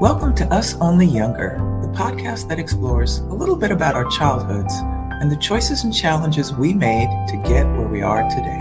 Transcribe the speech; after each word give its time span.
Welcome 0.00 0.32
to 0.36 0.44
Us 0.54 0.76
Only 0.76 1.06
Younger, 1.06 1.56
the 1.82 1.88
podcast 1.88 2.46
that 2.50 2.60
explores 2.60 3.18
a 3.18 3.34
little 3.34 3.56
bit 3.56 3.72
about 3.72 3.96
our 3.96 4.04
childhoods 4.04 4.72
and 4.76 5.28
the 5.28 5.36
choices 5.36 5.82
and 5.82 5.92
challenges 5.92 6.54
we 6.54 6.72
made 6.72 7.08
to 7.26 7.36
get 7.38 7.66
where 7.76 7.88
we 7.88 8.00
are 8.00 8.22
today. 8.30 8.58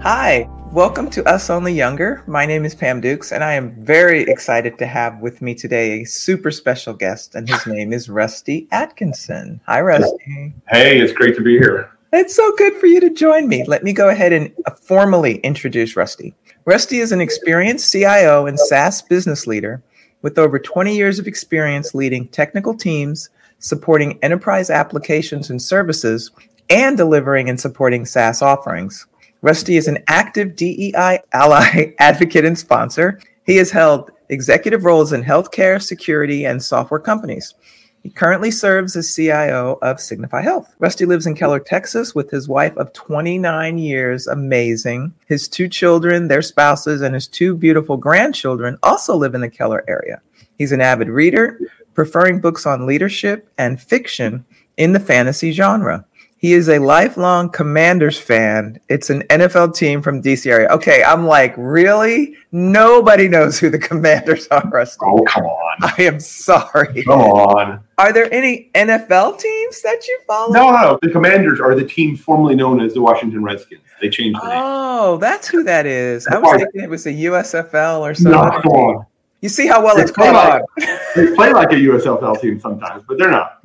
Hi, 0.00 0.48
welcome 0.70 1.10
to 1.10 1.28
Us 1.28 1.50
Only 1.50 1.72
Younger. 1.72 2.22
My 2.28 2.46
name 2.46 2.64
is 2.64 2.76
Pam 2.76 3.00
Dukes, 3.00 3.32
and 3.32 3.42
I 3.42 3.54
am 3.54 3.72
very 3.82 4.22
excited 4.22 4.78
to 4.78 4.86
have 4.86 5.18
with 5.18 5.42
me 5.42 5.56
today 5.56 6.02
a 6.02 6.04
super 6.04 6.52
special 6.52 6.94
guest, 6.94 7.34
and 7.34 7.48
his 7.48 7.66
name 7.66 7.92
is 7.92 8.08
Rusty 8.08 8.68
Atkinson. 8.70 9.60
Hi, 9.66 9.80
Rusty. 9.80 10.54
Hey, 10.68 11.00
it's 11.00 11.12
great 11.12 11.34
to 11.34 11.42
be 11.42 11.58
here. 11.58 11.90
It's 12.12 12.34
so 12.34 12.52
good 12.56 12.74
for 12.74 12.86
you 12.86 12.98
to 12.98 13.10
join 13.10 13.46
me. 13.46 13.62
Let 13.64 13.84
me 13.84 13.92
go 13.92 14.08
ahead 14.08 14.32
and 14.32 14.52
formally 14.82 15.36
introduce 15.38 15.94
Rusty. 15.94 16.34
Rusty 16.64 16.98
is 16.98 17.12
an 17.12 17.20
experienced 17.20 17.92
CIO 17.92 18.46
and 18.46 18.58
SaaS 18.58 19.00
business 19.00 19.46
leader 19.46 19.80
with 20.22 20.36
over 20.36 20.58
20 20.58 20.96
years 20.96 21.20
of 21.20 21.28
experience 21.28 21.94
leading 21.94 22.26
technical 22.28 22.74
teams, 22.74 23.30
supporting 23.60 24.18
enterprise 24.22 24.70
applications 24.70 25.50
and 25.50 25.62
services, 25.62 26.32
and 26.68 26.96
delivering 26.96 27.48
and 27.48 27.60
supporting 27.60 28.04
SaaS 28.04 28.42
offerings. 28.42 29.06
Rusty 29.42 29.76
is 29.76 29.86
an 29.86 30.02
active 30.08 30.56
DEI 30.56 31.20
ally 31.32 31.92
advocate 32.00 32.44
and 32.44 32.58
sponsor. 32.58 33.20
He 33.46 33.56
has 33.58 33.70
held 33.70 34.10
executive 34.30 34.84
roles 34.84 35.12
in 35.12 35.22
healthcare, 35.22 35.80
security, 35.80 36.44
and 36.44 36.60
software 36.60 37.00
companies. 37.00 37.54
He 38.02 38.08
currently 38.08 38.50
serves 38.50 38.96
as 38.96 39.14
CIO 39.14 39.78
of 39.82 40.00
Signify 40.00 40.40
Health. 40.40 40.74
Rusty 40.78 41.04
lives 41.04 41.26
in 41.26 41.34
Keller, 41.34 41.60
Texas 41.60 42.14
with 42.14 42.30
his 42.30 42.48
wife 42.48 42.74
of 42.76 42.92
29 42.94 43.76
years. 43.76 44.26
Amazing. 44.26 45.12
His 45.26 45.48
two 45.48 45.68
children, 45.68 46.28
their 46.28 46.40
spouses, 46.40 47.02
and 47.02 47.14
his 47.14 47.26
two 47.26 47.54
beautiful 47.56 47.98
grandchildren 47.98 48.78
also 48.82 49.14
live 49.16 49.34
in 49.34 49.42
the 49.42 49.50
Keller 49.50 49.84
area. 49.86 50.22
He's 50.56 50.72
an 50.72 50.80
avid 50.80 51.08
reader, 51.08 51.60
preferring 51.94 52.40
books 52.40 52.64
on 52.64 52.86
leadership 52.86 53.50
and 53.58 53.80
fiction 53.80 54.44
in 54.78 54.92
the 54.92 55.00
fantasy 55.00 55.52
genre. 55.52 56.04
He 56.40 56.54
is 56.54 56.70
a 56.70 56.78
lifelong 56.78 57.50
Commanders 57.50 58.18
fan. 58.18 58.80
It's 58.88 59.10
an 59.10 59.24
NFL 59.28 59.74
team 59.76 60.00
from 60.00 60.22
DC 60.22 60.50
area. 60.50 60.68
Okay, 60.70 61.04
I'm 61.04 61.26
like, 61.26 61.52
really? 61.58 62.34
Nobody 62.50 63.28
knows 63.28 63.58
who 63.58 63.68
the 63.68 63.78
Commanders 63.90 64.48
are, 64.48 64.66
Rusty. 64.70 65.04
Oh, 65.06 65.22
come 65.28 65.44
on. 65.44 65.76
I 65.82 65.94
am 66.02 66.18
sorry. 66.18 67.02
Come 67.04 67.20
on. 67.20 67.84
Are 67.98 68.10
there 68.14 68.32
any 68.32 68.70
NFL 68.74 69.38
teams 69.38 69.82
that 69.82 70.08
you 70.08 70.18
follow? 70.26 70.50
No, 70.54 70.70
no. 70.70 70.98
The 71.02 71.10
Commanders 71.10 71.60
are 71.60 71.74
the 71.74 71.84
team 71.84 72.16
formerly 72.16 72.54
known 72.54 72.80
as 72.80 72.94
the 72.94 73.02
Washington 73.02 73.42
Redskins. 73.44 73.82
They 74.00 74.08
changed 74.08 74.40
the 74.40 74.48
name. 74.48 74.58
Oh, 74.62 75.18
that's 75.18 75.46
who 75.46 75.62
that 75.64 75.84
is. 75.84 76.26
I 76.26 76.38
was 76.38 76.56
thinking 76.56 76.80
it 76.80 76.88
was 76.88 77.06
a 77.06 77.12
USFL 77.12 78.00
or 78.00 78.14
something. 78.14 78.32
No, 78.32 78.50
come 78.62 78.72
on. 78.72 79.06
You 79.42 79.50
see 79.50 79.66
how 79.66 79.84
well 79.84 79.94
They 79.96 80.02
it's 80.04 80.10
play 80.10 80.30
caught 80.30 80.62
like- 80.78 80.88
They 81.16 81.34
play 81.34 81.52
like 81.52 81.70
a 81.72 81.76
USFL 81.76 82.40
team 82.40 82.58
sometimes, 82.60 83.02
but 83.06 83.18
they're 83.18 83.30
not. 83.30 83.58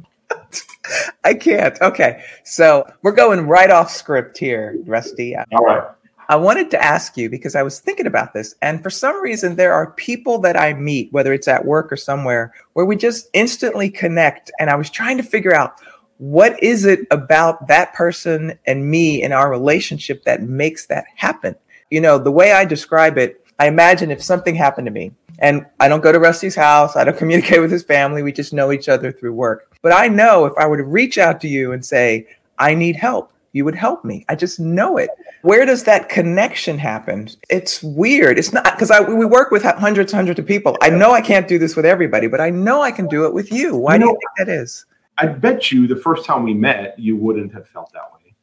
I 1.23 1.33
can't. 1.33 1.79
Okay, 1.81 2.23
so 2.43 2.85
we're 3.01 3.11
going 3.11 3.47
right 3.47 3.69
off 3.69 3.91
script 3.91 4.37
here, 4.37 4.77
Rusty. 4.85 5.35
Uh, 5.35 5.45
All 5.53 5.65
right. 5.65 5.83
I 6.27 6.35
wanted 6.35 6.71
to 6.71 6.83
ask 6.83 7.17
you 7.17 7.29
because 7.29 7.55
I 7.55 7.61
was 7.61 7.79
thinking 7.79 8.07
about 8.07 8.33
this, 8.33 8.55
and 8.61 8.81
for 8.81 8.89
some 8.89 9.21
reason, 9.21 9.55
there 9.55 9.73
are 9.73 9.91
people 9.91 10.39
that 10.39 10.59
I 10.59 10.73
meet, 10.73 11.13
whether 11.13 11.33
it's 11.33 11.47
at 11.47 11.63
work 11.63 11.91
or 11.91 11.97
somewhere, 11.97 12.53
where 12.73 12.85
we 12.85 12.95
just 12.95 13.29
instantly 13.33 13.89
connect. 13.89 14.51
And 14.59 14.69
I 14.69 14.75
was 14.75 14.89
trying 14.89 15.17
to 15.17 15.23
figure 15.23 15.53
out 15.53 15.79
what 16.17 16.61
is 16.63 16.85
it 16.85 17.01
about 17.11 17.67
that 17.67 17.93
person 17.93 18.57
and 18.65 18.89
me 18.89 19.21
in 19.21 19.33
our 19.33 19.51
relationship 19.51 20.23
that 20.23 20.41
makes 20.41 20.87
that 20.87 21.05
happen. 21.15 21.55
You 21.91 22.01
know, 22.01 22.17
the 22.17 22.31
way 22.31 22.53
I 22.53 22.65
describe 22.65 23.17
it, 23.17 23.45
I 23.59 23.67
imagine 23.67 24.09
if 24.09 24.23
something 24.23 24.55
happened 24.55 24.87
to 24.87 24.91
me, 24.91 25.11
and 25.39 25.65
I 25.79 25.87
don't 25.87 26.01
go 26.01 26.11
to 26.11 26.19
Rusty's 26.19 26.55
house, 26.55 26.95
I 26.95 27.03
don't 27.03 27.17
communicate 27.23 27.61
with 27.61 27.71
his 27.71 27.83
family, 27.83 28.23
we 28.23 28.31
just 28.31 28.53
know 28.53 28.71
each 28.71 28.89
other 28.89 29.11
through 29.11 29.33
work. 29.33 29.75
But 29.81 29.93
I 29.93 30.07
know 30.07 30.45
if 30.45 30.53
I 30.57 30.67
were 30.67 30.77
to 30.77 30.83
reach 30.83 31.17
out 31.17 31.39
to 31.41 31.47
you 31.47 31.71
and 31.71 31.83
say, 31.83 32.27
I 32.57 32.73
need 32.73 32.95
help, 32.95 33.31
you 33.51 33.63
would 33.65 33.75
help 33.75 34.03
me. 34.03 34.25
I 34.27 34.35
just 34.35 34.59
know 34.59 34.97
it. 34.97 35.09
Where 35.41 35.65
does 35.65 35.83
that 35.83 36.09
connection 36.09 36.77
happen? 36.77 37.29
It's 37.49 37.81
weird. 37.83 38.37
It's 38.37 38.51
not 38.51 38.63
because 38.63 38.91
I 38.91 38.99
we 38.99 39.25
work 39.25 39.51
with 39.51 39.63
hundreds, 39.63 40.11
hundreds 40.11 40.39
of 40.39 40.45
people. 40.45 40.77
I 40.81 40.89
know 40.89 41.11
I 41.11 41.21
can't 41.21 41.47
do 41.47 41.59
this 41.59 41.75
with 41.75 41.85
everybody, 41.85 42.27
but 42.27 42.41
I 42.41 42.49
know 42.49 42.81
I 42.81 42.91
can 42.91 43.07
do 43.07 43.25
it 43.25 43.33
with 43.33 43.51
you. 43.51 43.75
Why 43.75 43.93
You 43.93 43.99
do 43.99 44.05
you 44.07 44.11
think 44.11 44.47
that 44.47 44.49
is? 44.49 44.85
I 45.17 45.27
bet 45.27 45.71
you 45.71 45.87
the 45.87 45.95
first 45.95 46.25
time 46.25 46.43
we 46.43 46.53
met, 46.53 46.99
you 46.99 47.15
wouldn't 47.15 47.53
have 47.53 47.67
felt 47.69 47.93
that 47.93 48.11
way. 48.13 48.33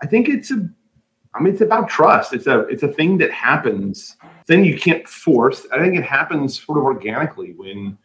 I 0.00 0.06
think 0.06 0.28
it's 0.28 0.50
a, 0.50 0.68
I 1.34 1.40
mean, 1.40 1.52
it's 1.52 1.62
about 1.62 1.88
trust. 1.88 2.32
It's 2.32 2.46
a, 2.46 2.60
it's 2.66 2.82
a 2.82 2.88
thing 2.88 3.18
that 3.18 3.32
happens. 3.32 4.16
Then 4.46 4.64
you 4.64 4.76
can't 4.78 5.06
force. 5.08 5.66
I 5.72 5.78
think 5.78 5.96
it 5.96 6.04
happens 6.04 6.62
sort 6.62 6.78
of 6.78 6.84
organically 6.84 7.52
when, 7.52 7.96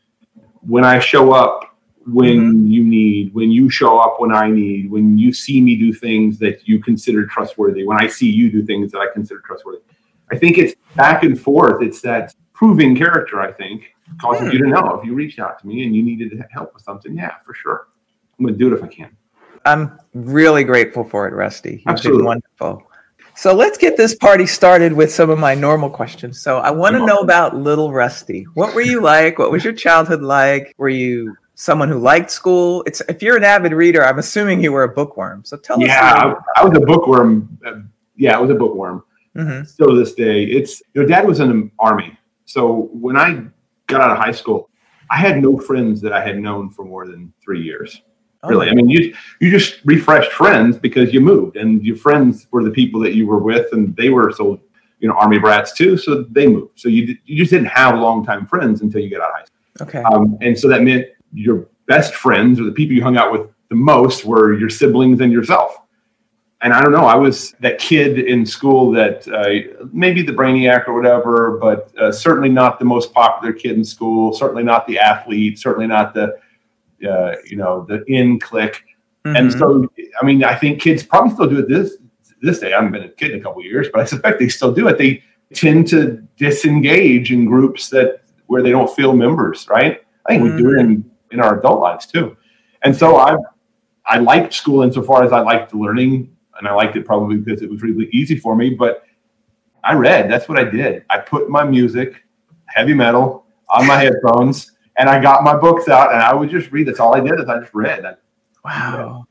when 0.61 0.83
I 0.83 0.99
show 0.99 1.33
up, 1.33 1.77
when 2.05 2.69
you 2.69 2.83
need, 2.83 3.33
when 3.33 3.51
you 3.51 3.69
show 3.69 3.99
up, 3.99 4.19
when 4.19 4.31
I 4.31 4.49
need, 4.49 4.89
when 4.89 5.17
you 5.17 5.33
see 5.33 5.59
me 5.61 5.75
do 5.75 5.91
things 5.91 6.39
that 6.39 6.67
you 6.67 6.79
consider 6.81 7.25
trustworthy, 7.25 7.83
when 7.85 7.97
I 8.01 8.07
see 8.07 8.29
you 8.29 8.49
do 8.51 8.65
things 8.65 8.91
that 8.93 8.99
I 8.99 9.07
consider 9.13 9.41
trustworthy. 9.45 9.79
I 10.31 10.37
think 10.37 10.57
it's 10.57 10.75
back 10.95 11.23
and 11.23 11.39
forth. 11.39 11.81
It's 11.81 12.01
that 12.01 12.33
proving 12.53 12.95
character. 12.95 13.41
I 13.41 13.51
think 13.51 13.93
causes 14.21 14.47
Hmm. 14.47 14.53
you 14.53 14.63
to 14.63 14.67
know 14.69 14.99
if 14.99 15.05
you 15.05 15.13
reached 15.13 15.39
out 15.39 15.59
to 15.59 15.67
me 15.67 15.83
and 15.83 15.95
you 15.95 16.01
needed 16.03 16.41
help 16.49 16.73
with 16.73 16.83
something. 16.83 17.13
Yeah, 17.15 17.33
for 17.45 17.53
sure. 17.53 17.87
I'm 18.39 18.45
going 18.45 18.57
to 18.57 18.59
do 18.59 18.73
it 18.73 18.77
if 18.77 18.83
I 18.83 18.87
can. 18.87 19.15
I'm 19.65 19.99
really 20.13 20.63
grateful 20.63 21.03
for 21.03 21.27
it, 21.27 21.33
Rusty. 21.33 21.71
You've 21.71 21.87
Absolutely. 21.87 22.19
been 22.19 22.25
wonderful. 22.25 22.83
So 23.37 23.53
let's 23.53 23.77
get 23.77 23.97
this 23.97 24.15
party 24.15 24.47
started 24.47 24.93
with 24.93 25.11
some 25.13 25.29
of 25.29 25.37
my 25.37 25.53
normal 25.53 25.91
questions. 25.91 26.41
So 26.41 26.57
I 26.57 26.71
want 26.71 26.95
to 26.95 27.05
know 27.05 27.17
about 27.17 27.55
little 27.55 27.93
Rusty. 27.93 28.47
What 28.55 28.73
were 28.73 28.81
you 28.81 28.99
like? 28.99 29.37
What 29.37 29.51
was 29.51 29.63
your 29.63 29.73
childhood 29.73 30.23
like? 30.23 30.73
Were 30.79 30.89
you 30.89 31.37
someone 31.53 31.87
who 31.87 31.99
liked 31.99 32.31
school? 32.31 32.83
It's 32.87 32.99
if 33.07 33.21
you're 33.21 33.37
an 33.37 33.43
avid 33.43 33.73
reader, 33.73 34.03
I'm 34.03 34.17
assuming 34.17 34.63
you 34.63 34.71
were 34.71 34.85
a 34.85 34.89
bookworm. 34.89 35.45
So 35.45 35.55
tell 35.55 35.77
us. 35.77 35.87
Yeah, 35.87 36.33
I, 36.55 36.61
I 36.61 36.65
was 36.65 36.75
a 36.75 36.81
bookworm. 36.81 37.59
Uh, 37.63 37.81
yeah, 38.15 38.35
I 38.35 38.41
was 38.41 38.49
a 38.49 38.55
bookworm. 38.55 39.03
hmm 39.35 39.61
Still 39.65 39.89
to 39.89 39.95
this 39.95 40.15
day, 40.15 40.43
it's 40.43 40.81
your 40.95 41.05
dad 41.05 41.27
was 41.27 41.39
in 41.39 41.49
the 41.49 41.71
army. 41.77 42.17
So 42.45 42.89
when 42.91 43.17
I 43.17 43.43
got 43.85 44.01
out 44.01 44.09
of 44.09 44.17
high 44.17 44.31
school, 44.31 44.71
I 45.11 45.17
had 45.17 45.39
no 45.43 45.59
friends 45.59 46.01
that 46.01 46.11
I 46.11 46.25
had 46.25 46.39
known 46.39 46.71
for 46.71 46.85
more 46.85 47.05
than 47.05 47.31
three 47.43 47.61
years. 47.61 48.01
Oh, 48.43 48.49
Really, 48.49 48.69
I 48.69 48.73
mean, 48.73 48.87
you 48.87 49.15
you 49.39 49.49
just 49.49 49.79
refreshed 49.83 50.31
friends 50.31 50.77
because 50.77 51.13
you 51.13 51.21
moved, 51.21 51.57
and 51.57 51.83
your 51.83 51.95
friends 51.95 52.47
were 52.51 52.63
the 52.63 52.71
people 52.71 52.99
that 53.01 53.15
you 53.15 53.25
were 53.25 53.39
with, 53.39 53.67
and 53.73 53.95
they 53.95 54.09
were 54.09 54.31
so 54.31 54.59
you 54.99 55.07
know 55.07 55.15
army 55.15 55.39
brats 55.39 55.73
too. 55.73 55.97
So 55.97 56.23
they 56.23 56.47
moved. 56.47 56.79
So 56.79 56.87
you 56.89 57.17
you 57.25 57.37
just 57.37 57.51
didn't 57.51 57.67
have 57.67 57.99
longtime 57.99 58.45
friends 58.45 58.81
until 58.81 59.01
you 59.01 59.09
got 59.09 59.21
out 59.21 59.29
of 59.29 59.35
high 59.35 59.45
school. 59.45 59.87
Okay. 59.87 60.03
Um, 60.03 60.37
and 60.41 60.57
so 60.57 60.67
that 60.69 60.81
meant 60.83 61.07
your 61.33 61.67
best 61.87 62.13
friends 62.13 62.59
or 62.59 62.63
the 62.63 62.71
people 62.71 62.95
you 62.95 63.03
hung 63.03 63.17
out 63.17 63.31
with 63.31 63.49
the 63.69 63.75
most 63.75 64.25
were 64.25 64.53
your 64.53 64.69
siblings 64.69 65.19
and 65.21 65.31
yourself. 65.31 65.75
And 66.61 66.73
I 66.73 66.81
don't 66.81 66.91
know, 66.91 67.05
I 67.05 67.15
was 67.15 67.51
that 67.59 67.77
kid 67.77 68.17
in 68.17 68.43
school 68.43 68.91
that 68.93 69.27
uh, 69.27 69.87
maybe 69.93 70.23
the 70.23 70.31
brainiac 70.31 70.87
or 70.87 70.95
whatever, 70.95 71.59
but 71.61 71.95
uh, 71.97 72.11
certainly 72.11 72.49
not 72.49 72.79
the 72.79 72.85
most 72.85 73.13
popular 73.13 73.53
kid 73.53 73.77
in 73.77 73.83
school, 73.83 74.33
certainly 74.33 74.63
not 74.63 74.87
the 74.87 74.97
athlete, 74.97 75.59
certainly 75.59 75.85
not 75.85 76.15
the, 76.15 76.39
uh, 77.05 77.35
you 77.45 77.57
know, 77.57 77.85
the 77.87 78.03
in 78.07 78.39
clique. 78.39 78.83
And 79.25 79.49
Mhm. 79.49 79.59
so, 79.59 79.89
I 80.21 80.25
mean, 80.25 80.43
I 80.43 80.55
think 80.55 80.81
kids 80.81 81.03
probably 81.03 81.31
still 81.31 81.47
do 81.49 81.59
it 81.59 81.67
this 81.67 81.97
this 82.41 82.59
day. 82.59 82.71
I 82.73 82.77
haven't 82.77 82.91
been 82.91 83.03
a 83.03 83.09
kid 83.09 83.31
in 83.31 83.39
a 83.39 83.43
couple 83.43 83.59
of 83.59 83.65
years, 83.65 83.87
but 83.91 83.99
I 83.99 84.05
suspect 84.05 84.39
they 84.39 84.47
still 84.47 84.71
do 84.71 84.87
it. 84.87 84.97
They 84.97 85.23
tend 85.53 85.87
to 85.87 86.21
disengage 86.37 87.31
in 87.31 87.45
groups 87.45 87.89
that 87.89 88.21
where 88.45 88.61
they 88.61 88.69
don't 88.69 88.89
feel 88.95 89.13
members, 89.13 89.67
right? 89.69 90.01
I 90.25 90.29
think 90.29 90.43
we 90.43 90.55
do 90.57 90.71
it 90.71 90.79
in, 90.79 91.09
in 91.31 91.39
our 91.39 91.59
adult 91.59 91.81
lives 91.81 92.05
too. 92.05 92.37
And 92.83 92.95
so 92.95 93.17
I 93.17 93.37
I 94.05 94.19
liked 94.19 94.53
school 94.53 94.83
insofar 94.83 95.23
as 95.23 95.33
I 95.33 95.41
liked 95.41 95.73
learning, 95.73 96.29
and 96.57 96.67
I 96.67 96.73
liked 96.73 96.95
it 96.95 97.05
probably 97.05 97.37
because 97.37 97.61
it 97.61 97.69
was 97.69 97.81
really 97.81 98.07
easy 98.13 98.37
for 98.37 98.55
me. 98.55 98.69
But 98.69 99.03
I 99.83 99.93
read. 99.93 100.29
That's 100.31 100.47
what 100.47 100.57
I 100.57 100.63
did. 100.63 101.03
I 101.09 101.17
put 101.17 101.49
my 101.49 101.63
music, 101.65 102.23
heavy 102.67 102.93
metal, 102.93 103.45
on 103.69 103.85
my 103.87 103.97
headphones, 103.97 104.71
and 104.97 105.09
I 105.09 105.19
got 105.21 105.43
my 105.43 105.55
books 105.55 105.87
out, 105.89 106.13
and 106.13 106.21
I 106.21 106.33
would 106.33 106.49
just 106.49 106.71
read. 106.71 106.87
That's 106.87 106.99
all 106.99 107.15
I 107.15 107.19
did. 107.19 107.39
Is 107.39 107.47
I 107.47 107.59
just 107.59 107.73
read. 107.73 108.05
I, 108.05 108.13
wow. 108.65 109.25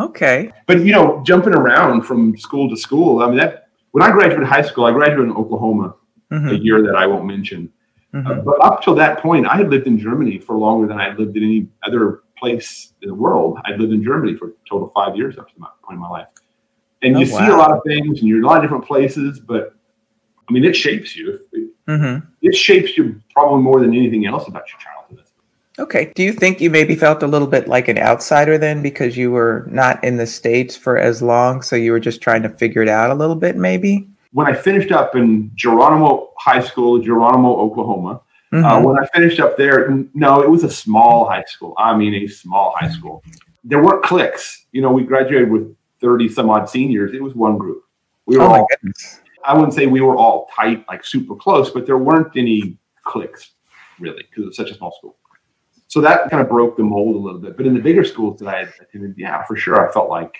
Okay. 0.00 0.52
but 0.66 0.80
you 0.80 0.92
know, 0.92 1.20
jumping 1.26 1.54
around 1.54 2.02
from 2.02 2.36
school 2.36 2.68
to 2.70 2.76
school. 2.76 3.20
I 3.22 3.26
mean, 3.26 3.36
that 3.38 3.68
when 3.90 4.02
I 4.02 4.10
graduated 4.12 4.46
high 4.46 4.62
school, 4.62 4.84
I 4.84 4.92
graduated 4.92 5.26
in 5.26 5.32
Oklahoma, 5.32 5.94
a 6.30 6.34
Mhm. 6.34 6.62
year 6.62 6.82
that 6.82 6.94
I 6.94 7.06
won't 7.06 7.24
mention. 7.26 7.68
Uh, 8.14 8.18
Mhm. 8.18 8.44
but 8.44 8.62
up 8.64 8.80
till 8.82 8.94
that 8.94 9.18
point, 9.18 9.46
I 9.46 9.56
had 9.56 9.70
lived 9.70 9.86
in 9.88 9.98
Germany 9.98 10.38
for 10.38 10.56
longer 10.56 10.86
than 10.86 10.98
I 11.00 11.08
had 11.08 11.18
lived 11.18 11.36
in 11.36 11.42
any 11.42 11.66
other 11.84 12.22
place 12.38 12.92
in 13.02 13.08
the 13.08 13.14
world. 13.14 13.58
I'd 13.64 13.80
lived 13.80 13.92
in 13.92 14.02
Germany 14.04 14.34
for 14.36 14.48
a 14.48 14.52
total 14.68 14.86
of 14.86 14.92
five 14.92 15.16
years 15.16 15.36
up 15.36 15.48
to 15.48 15.54
that 15.60 15.72
point 15.82 15.96
in 15.96 16.00
my 16.00 16.08
life. 16.08 16.28
And 17.02 17.16
Oh, 17.16 17.18
you 17.20 17.26
see 17.26 17.46
a 17.46 17.56
lot 17.56 17.72
of 17.72 17.80
things, 17.84 18.20
and 18.20 18.28
you're 18.28 18.38
in 18.38 18.44
a 18.44 18.46
lot 18.46 18.56
of 18.58 18.62
different 18.62 18.84
places. 18.84 19.40
But 19.40 19.74
I 20.48 20.52
mean, 20.52 20.64
it 20.64 20.76
shapes 20.76 21.16
you. 21.16 21.40
It, 21.52 21.70
Mhm. 21.88 22.22
it 22.42 22.54
shapes 22.54 22.96
you 22.96 23.20
probably 23.34 23.62
more 23.62 23.80
than 23.80 23.92
anything 23.94 24.26
else 24.26 24.46
about 24.48 24.62
your 24.72 24.78
childhood. 24.80 24.97
Okay. 25.78 26.12
Do 26.16 26.24
you 26.24 26.32
think 26.32 26.60
you 26.60 26.70
maybe 26.70 26.96
felt 26.96 27.22
a 27.22 27.26
little 27.26 27.46
bit 27.46 27.68
like 27.68 27.86
an 27.86 27.98
outsider 27.98 28.58
then 28.58 28.82
because 28.82 29.16
you 29.16 29.30
were 29.30 29.66
not 29.70 30.02
in 30.02 30.16
the 30.16 30.26
States 30.26 30.76
for 30.76 30.98
as 30.98 31.22
long? 31.22 31.62
So 31.62 31.76
you 31.76 31.92
were 31.92 32.00
just 32.00 32.20
trying 32.20 32.42
to 32.42 32.48
figure 32.48 32.82
it 32.82 32.88
out 32.88 33.10
a 33.10 33.14
little 33.14 33.36
bit, 33.36 33.56
maybe? 33.56 34.08
When 34.32 34.46
I 34.46 34.54
finished 34.54 34.90
up 34.90 35.14
in 35.14 35.52
Geronimo 35.54 36.30
High 36.36 36.62
School, 36.62 36.98
Geronimo, 37.00 37.56
Oklahoma, 37.56 38.20
uh, 38.52 38.56
mm-hmm. 38.56 38.64
uh, 38.64 38.80
when 38.80 38.98
I 38.98 39.06
finished 39.14 39.40
up 39.40 39.56
there, 39.56 39.88
no, 40.14 40.42
it 40.42 40.50
was 40.50 40.64
a 40.64 40.70
small 40.70 41.28
high 41.28 41.44
school. 41.46 41.74
I 41.78 41.96
mean, 41.96 42.14
a 42.14 42.26
small 42.26 42.74
high 42.76 42.90
school. 42.90 43.22
There 43.62 43.82
weren't 43.82 44.02
cliques. 44.02 44.66
You 44.72 44.82
know, 44.82 44.90
we 44.90 45.04
graduated 45.04 45.50
with 45.50 45.74
30 46.00 46.28
some 46.28 46.50
odd 46.50 46.68
seniors. 46.68 47.14
It 47.14 47.22
was 47.22 47.34
one 47.34 47.56
group. 47.56 47.84
We 48.26 48.36
were 48.36 48.44
oh 48.44 48.46
all, 48.46 48.68
I 49.44 49.54
wouldn't 49.54 49.74
say 49.74 49.86
we 49.86 50.00
were 50.00 50.16
all 50.16 50.48
tight, 50.54 50.84
like 50.88 51.04
super 51.04 51.36
close, 51.36 51.70
but 51.70 51.86
there 51.86 51.98
weren't 51.98 52.36
any 52.36 52.76
cliques 53.04 53.52
really 53.98 54.24
because 54.28 54.42
it 54.42 54.46
was 54.46 54.56
such 54.56 54.70
a 54.70 54.74
small 54.74 54.92
school 54.92 55.16
so 55.88 56.02
that 56.02 56.30
kind 56.30 56.42
of 56.42 56.48
broke 56.48 56.76
the 56.76 56.82
mold 56.82 57.16
a 57.16 57.18
little 57.18 57.40
bit. 57.40 57.56
But 57.56 57.66
in 57.66 57.74
the 57.74 57.80
bigger 57.80 58.04
schools 58.04 58.38
that 58.40 58.48
I 58.48 58.60
attended, 58.80 59.14
yeah, 59.16 59.42
for 59.44 59.56
sure, 59.56 59.88
I 59.88 59.92
felt 59.92 60.10
like 60.10 60.36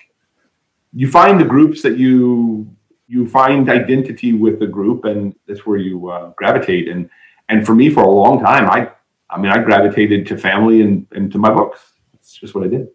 you 0.93 1.09
find 1.09 1.39
the 1.39 1.45
groups 1.45 1.81
that 1.81 1.97
you 1.97 2.69
you 3.07 3.27
find 3.27 3.67
identity 3.69 4.33
with 4.33 4.59
the 4.59 4.67
group, 4.67 5.05
and 5.05 5.35
that's 5.47 5.65
where 5.65 5.77
you 5.77 6.09
uh, 6.09 6.31
gravitate. 6.37 6.87
And 6.87 7.09
and 7.49 7.65
for 7.65 7.73
me, 7.73 7.89
for 7.89 8.03
a 8.03 8.09
long 8.09 8.39
time, 8.39 8.69
I 8.69 8.91
I 9.31 9.39
mean, 9.39 9.51
I 9.51 9.57
gravitated 9.57 10.27
to 10.27 10.37
family 10.37 10.81
and 10.81 11.07
and 11.11 11.31
to 11.31 11.39
my 11.39 11.51
books. 11.51 11.79
It's 12.13 12.33
just 12.33 12.53
what 12.53 12.63
I 12.63 12.67
did. 12.67 12.87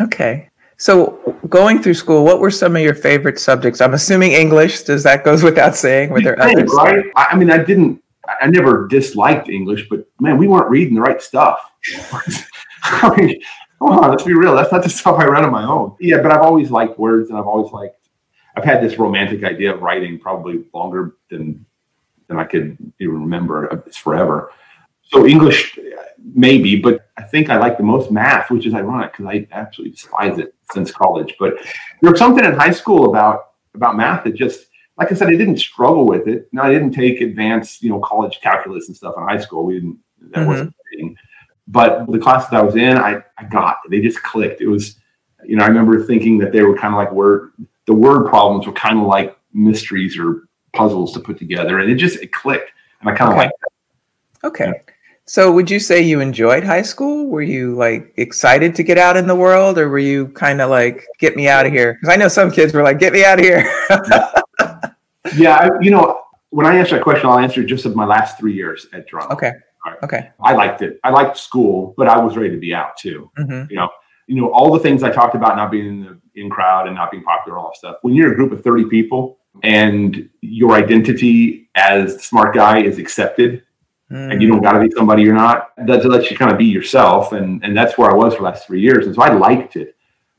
Okay. 0.00 0.48
So 0.78 1.38
going 1.48 1.82
through 1.82 1.94
school, 1.94 2.24
what 2.24 2.38
were 2.38 2.50
some 2.50 2.76
of 2.76 2.82
your 2.82 2.94
favorite 2.94 3.40
subjects? 3.40 3.80
I'm 3.80 3.94
assuming 3.94 4.32
English. 4.32 4.82
Does 4.82 5.02
that 5.04 5.24
goes 5.24 5.42
without 5.42 5.74
saying? 5.74 6.10
Were 6.10 6.20
there 6.20 6.40
others? 6.40 6.70
Right. 6.72 7.04
I 7.16 7.34
mean, 7.34 7.50
I 7.50 7.58
didn't. 7.58 8.02
I 8.40 8.48
never 8.48 8.86
disliked 8.88 9.48
English, 9.48 9.88
but 9.88 10.06
man, 10.20 10.36
we 10.36 10.48
weren't 10.48 10.68
reading 10.68 10.94
the 10.94 11.00
right 11.00 11.22
stuff. 11.22 11.60
I 12.82 13.16
mean, 13.16 13.40
come 13.78 13.88
on, 13.88 14.10
let's 14.10 14.22
be 14.22 14.34
real. 14.34 14.54
That's 14.54 14.72
not 14.72 14.82
the 14.82 14.88
stuff 15.00 15.18
I 15.18 15.26
read 15.26 15.44
on 15.44 15.52
my 15.52 15.64
own. 15.64 15.96
Yeah, 16.00 16.22
but 16.22 16.32
I've 16.32 16.42
always 16.42 16.70
liked 16.70 16.98
words, 16.98 17.30
and 17.30 17.38
I've 17.38 17.46
always 17.46 17.72
liked. 17.72 18.08
I've 18.56 18.64
had 18.64 18.82
this 18.82 18.98
romantic 18.98 19.44
idea 19.44 19.74
of 19.74 19.82
writing 19.82 20.18
probably 20.18 20.64
longer 20.72 21.16
than 21.30 21.64
than 22.28 22.38
I 22.38 22.44
could 22.44 22.76
even 22.98 23.20
remember. 23.20 23.66
It's 23.86 23.96
forever. 23.96 24.50
So 25.02 25.26
English, 25.26 25.78
maybe, 26.34 26.76
but 26.80 27.08
I 27.16 27.22
think 27.22 27.48
I 27.48 27.58
like 27.58 27.76
the 27.76 27.84
most 27.84 28.10
math, 28.10 28.50
which 28.50 28.66
is 28.66 28.74
ironic 28.74 29.12
because 29.12 29.26
I 29.26 29.46
absolutely 29.52 29.92
despise 29.92 30.38
it 30.38 30.54
since 30.72 30.90
college. 30.90 31.36
But 31.38 31.54
there 32.00 32.10
was 32.10 32.18
something 32.18 32.44
in 32.44 32.54
high 32.54 32.72
school 32.72 33.08
about 33.08 33.50
about 33.74 33.96
math 33.96 34.24
that 34.24 34.34
just, 34.34 34.66
like 34.98 35.12
I 35.12 35.14
said, 35.14 35.28
I 35.28 35.36
didn't 35.36 35.58
struggle 35.58 36.06
with 36.06 36.26
it. 36.26 36.48
No, 36.52 36.62
I 36.62 36.72
didn't 36.72 36.92
take 36.92 37.20
advanced, 37.20 37.82
you 37.82 37.90
know, 37.90 38.00
college 38.00 38.40
calculus 38.42 38.88
and 38.88 38.96
stuff 38.96 39.14
in 39.16 39.22
high 39.22 39.40
school. 39.40 39.64
We 39.64 39.74
didn't. 39.74 39.98
That 40.18 40.40
mm-hmm. 40.40 40.48
wasn't 40.48 40.74
but 41.68 42.10
the 42.10 42.18
classes 42.18 42.52
I 42.52 42.62
was 42.62 42.76
in, 42.76 42.96
I, 42.96 43.22
I 43.38 43.44
got 43.44 43.78
they 43.90 44.00
just 44.00 44.22
clicked. 44.22 44.60
It 44.60 44.68
was, 44.68 44.96
you 45.44 45.56
know, 45.56 45.64
I 45.64 45.68
remember 45.68 46.02
thinking 46.04 46.38
that 46.38 46.52
they 46.52 46.62
were 46.62 46.76
kind 46.76 46.94
of 46.94 46.98
like 46.98 47.12
word 47.12 47.52
the 47.86 47.94
word 47.94 48.28
problems 48.28 48.66
were 48.66 48.72
kind 48.72 48.98
of 48.98 49.06
like 49.06 49.36
mysteries 49.52 50.18
or 50.18 50.48
puzzles 50.72 51.12
to 51.14 51.20
put 51.20 51.38
together, 51.38 51.80
and 51.80 51.90
it 51.90 51.96
just 51.96 52.18
it 52.22 52.32
clicked, 52.32 52.70
and 53.00 53.10
I 53.10 53.14
kind 53.14 53.30
of 53.30 53.36
okay. 53.36 53.46
like 53.46 53.52
that. 53.60 54.46
Okay. 54.46 54.72
So 55.28 55.50
would 55.50 55.68
you 55.68 55.80
say 55.80 56.00
you 56.00 56.20
enjoyed 56.20 56.62
high 56.62 56.82
school? 56.82 57.26
Were 57.26 57.42
you 57.42 57.74
like 57.74 58.12
excited 58.16 58.76
to 58.76 58.84
get 58.84 58.96
out 58.96 59.16
in 59.16 59.26
the 59.26 59.34
world 59.34 59.76
or 59.76 59.88
were 59.88 59.98
you 59.98 60.28
kind 60.28 60.60
of 60.60 60.70
like 60.70 61.04
get 61.18 61.34
me 61.34 61.48
out 61.48 61.66
of 61.66 61.72
here? 61.72 61.98
Cuz 62.00 62.08
I 62.08 62.14
know 62.14 62.28
some 62.28 62.48
kids 62.48 62.72
were 62.72 62.84
like 62.84 63.00
get 63.00 63.12
me 63.12 63.24
out 63.24 63.40
of 63.40 63.44
here. 63.44 63.68
yeah, 65.36 65.56
I, 65.56 65.70
you 65.80 65.90
know, 65.90 66.20
when 66.50 66.64
I 66.64 66.76
answer 66.76 66.94
that 66.94 67.02
question 67.02 67.28
I'll 67.28 67.40
answer 67.40 67.64
just 67.64 67.86
of 67.86 67.96
my 67.96 68.06
last 68.06 68.38
3 68.38 68.52
years 68.52 68.86
at 68.92 69.08
Geronimo. 69.08 69.34
Okay. 69.34 69.52
Okay. 70.02 70.30
I 70.40 70.52
liked 70.52 70.82
it. 70.82 71.00
I 71.04 71.10
liked 71.10 71.36
school, 71.36 71.94
but 71.96 72.08
I 72.08 72.18
was 72.18 72.36
ready 72.36 72.50
to 72.50 72.58
be 72.58 72.74
out 72.74 72.96
too. 72.96 73.30
Mm-hmm. 73.38 73.70
You 73.70 73.76
know, 73.76 73.88
you 74.26 74.40
know 74.40 74.52
all 74.52 74.72
the 74.72 74.80
things 74.80 75.02
I 75.02 75.10
talked 75.10 75.34
about 75.34 75.56
not 75.56 75.70
being 75.70 75.86
in 75.86 76.00
the 76.02 76.40
in 76.40 76.50
crowd 76.50 76.86
and 76.86 76.96
not 76.96 77.10
being 77.10 77.22
popular, 77.22 77.58
all 77.58 77.68
that 77.68 77.76
stuff. 77.76 77.96
When 78.02 78.14
you're 78.14 78.32
a 78.32 78.34
group 78.34 78.52
of 78.52 78.62
30 78.62 78.86
people 78.86 79.38
and 79.62 80.28
your 80.42 80.74
identity 80.74 81.70
as 81.74 82.16
the 82.16 82.22
smart 82.22 82.54
guy 82.54 82.80
is 82.80 82.98
accepted, 82.98 83.62
mm. 84.10 84.32
and 84.32 84.42
you 84.42 84.48
don't 84.48 84.62
got 84.62 84.72
to 84.72 84.80
be 84.80 84.90
somebody 84.94 85.22
you're 85.22 85.34
not, 85.34 85.72
that 85.86 86.04
lets 86.04 86.30
you 86.30 86.36
kind 86.36 86.52
of 86.52 86.58
be 86.58 86.66
yourself. 86.66 87.32
And 87.32 87.64
and 87.64 87.76
that's 87.76 87.96
where 87.96 88.10
I 88.10 88.14
was 88.14 88.34
for 88.34 88.40
the 88.40 88.44
last 88.44 88.66
three 88.66 88.80
years. 88.80 89.06
And 89.06 89.14
so 89.14 89.22
I 89.22 89.32
liked 89.32 89.76
it. 89.76 89.96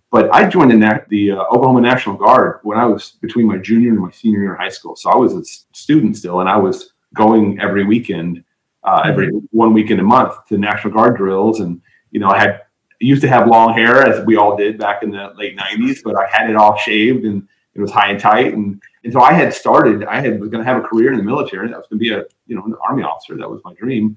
But 0.09 0.33
I 0.33 0.47
joined 0.47 0.71
the, 0.71 1.05
the 1.09 1.31
uh, 1.31 1.43
Oklahoma 1.51 1.81
National 1.81 2.15
Guard 2.15 2.59
when 2.63 2.77
I 2.77 2.85
was 2.85 3.17
between 3.21 3.45
my 3.45 3.57
junior 3.57 3.89
and 3.89 3.99
my 3.99 4.11
senior 4.11 4.39
year 4.39 4.53
in 4.53 4.59
high 4.59 4.69
school. 4.69 4.95
So 4.95 5.09
I 5.09 5.15
was 5.17 5.33
a 5.33 5.43
student 5.75 6.15
still, 6.15 6.39
and 6.39 6.47
I 6.47 6.55
was 6.55 6.93
going 7.13 7.59
every 7.59 7.83
weekend 7.83 8.43
uh, 8.87 9.01
every 9.03 9.29
one 9.51 9.73
weekend 9.73 9.99
a 9.99 10.03
month 10.03 10.33
to 10.47 10.57
National 10.57 10.93
Guard 10.93 11.17
drills. 11.17 11.59
And, 11.59 11.81
you 12.11 12.21
know, 12.21 12.29
I 12.29 12.39
had 12.39 12.61
used 13.01 13.21
to 13.21 13.27
have 13.27 13.47
long 13.47 13.73
hair 13.73 14.07
as 14.07 14.25
we 14.25 14.37
all 14.37 14.55
did 14.55 14.79
back 14.79 15.03
in 15.03 15.11
the 15.11 15.33
late 15.35 15.57
90s, 15.57 15.99
but 16.03 16.15
I 16.15 16.25
had 16.31 16.49
it 16.49 16.55
all 16.55 16.77
shaved 16.77 17.25
and 17.25 17.45
it 17.75 17.81
was 17.81 17.91
high 17.91 18.09
and 18.09 18.19
tight. 18.19 18.53
And, 18.53 18.81
and 19.03 19.11
so 19.11 19.19
I 19.19 19.33
had 19.33 19.53
started, 19.53 20.05
I 20.05 20.21
had 20.21 20.39
was 20.39 20.49
going 20.49 20.63
to 20.63 20.71
have 20.71 20.81
a 20.81 20.87
career 20.87 21.11
in 21.11 21.17
the 21.17 21.23
military. 21.23 21.67
That 21.67 21.77
was 21.77 21.87
going 21.87 21.99
to 21.99 22.03
be 22.03 22.13
a, 22.13 22.23
you 22.47 22.55
know, 22.55 22.63
an 22.63 22.75
army 22.87 23.03
officer. 23.03 23.35
That 23.35 23.49
was 23.49 23.61
my 23.65 23.73
dream. 23.73 24.15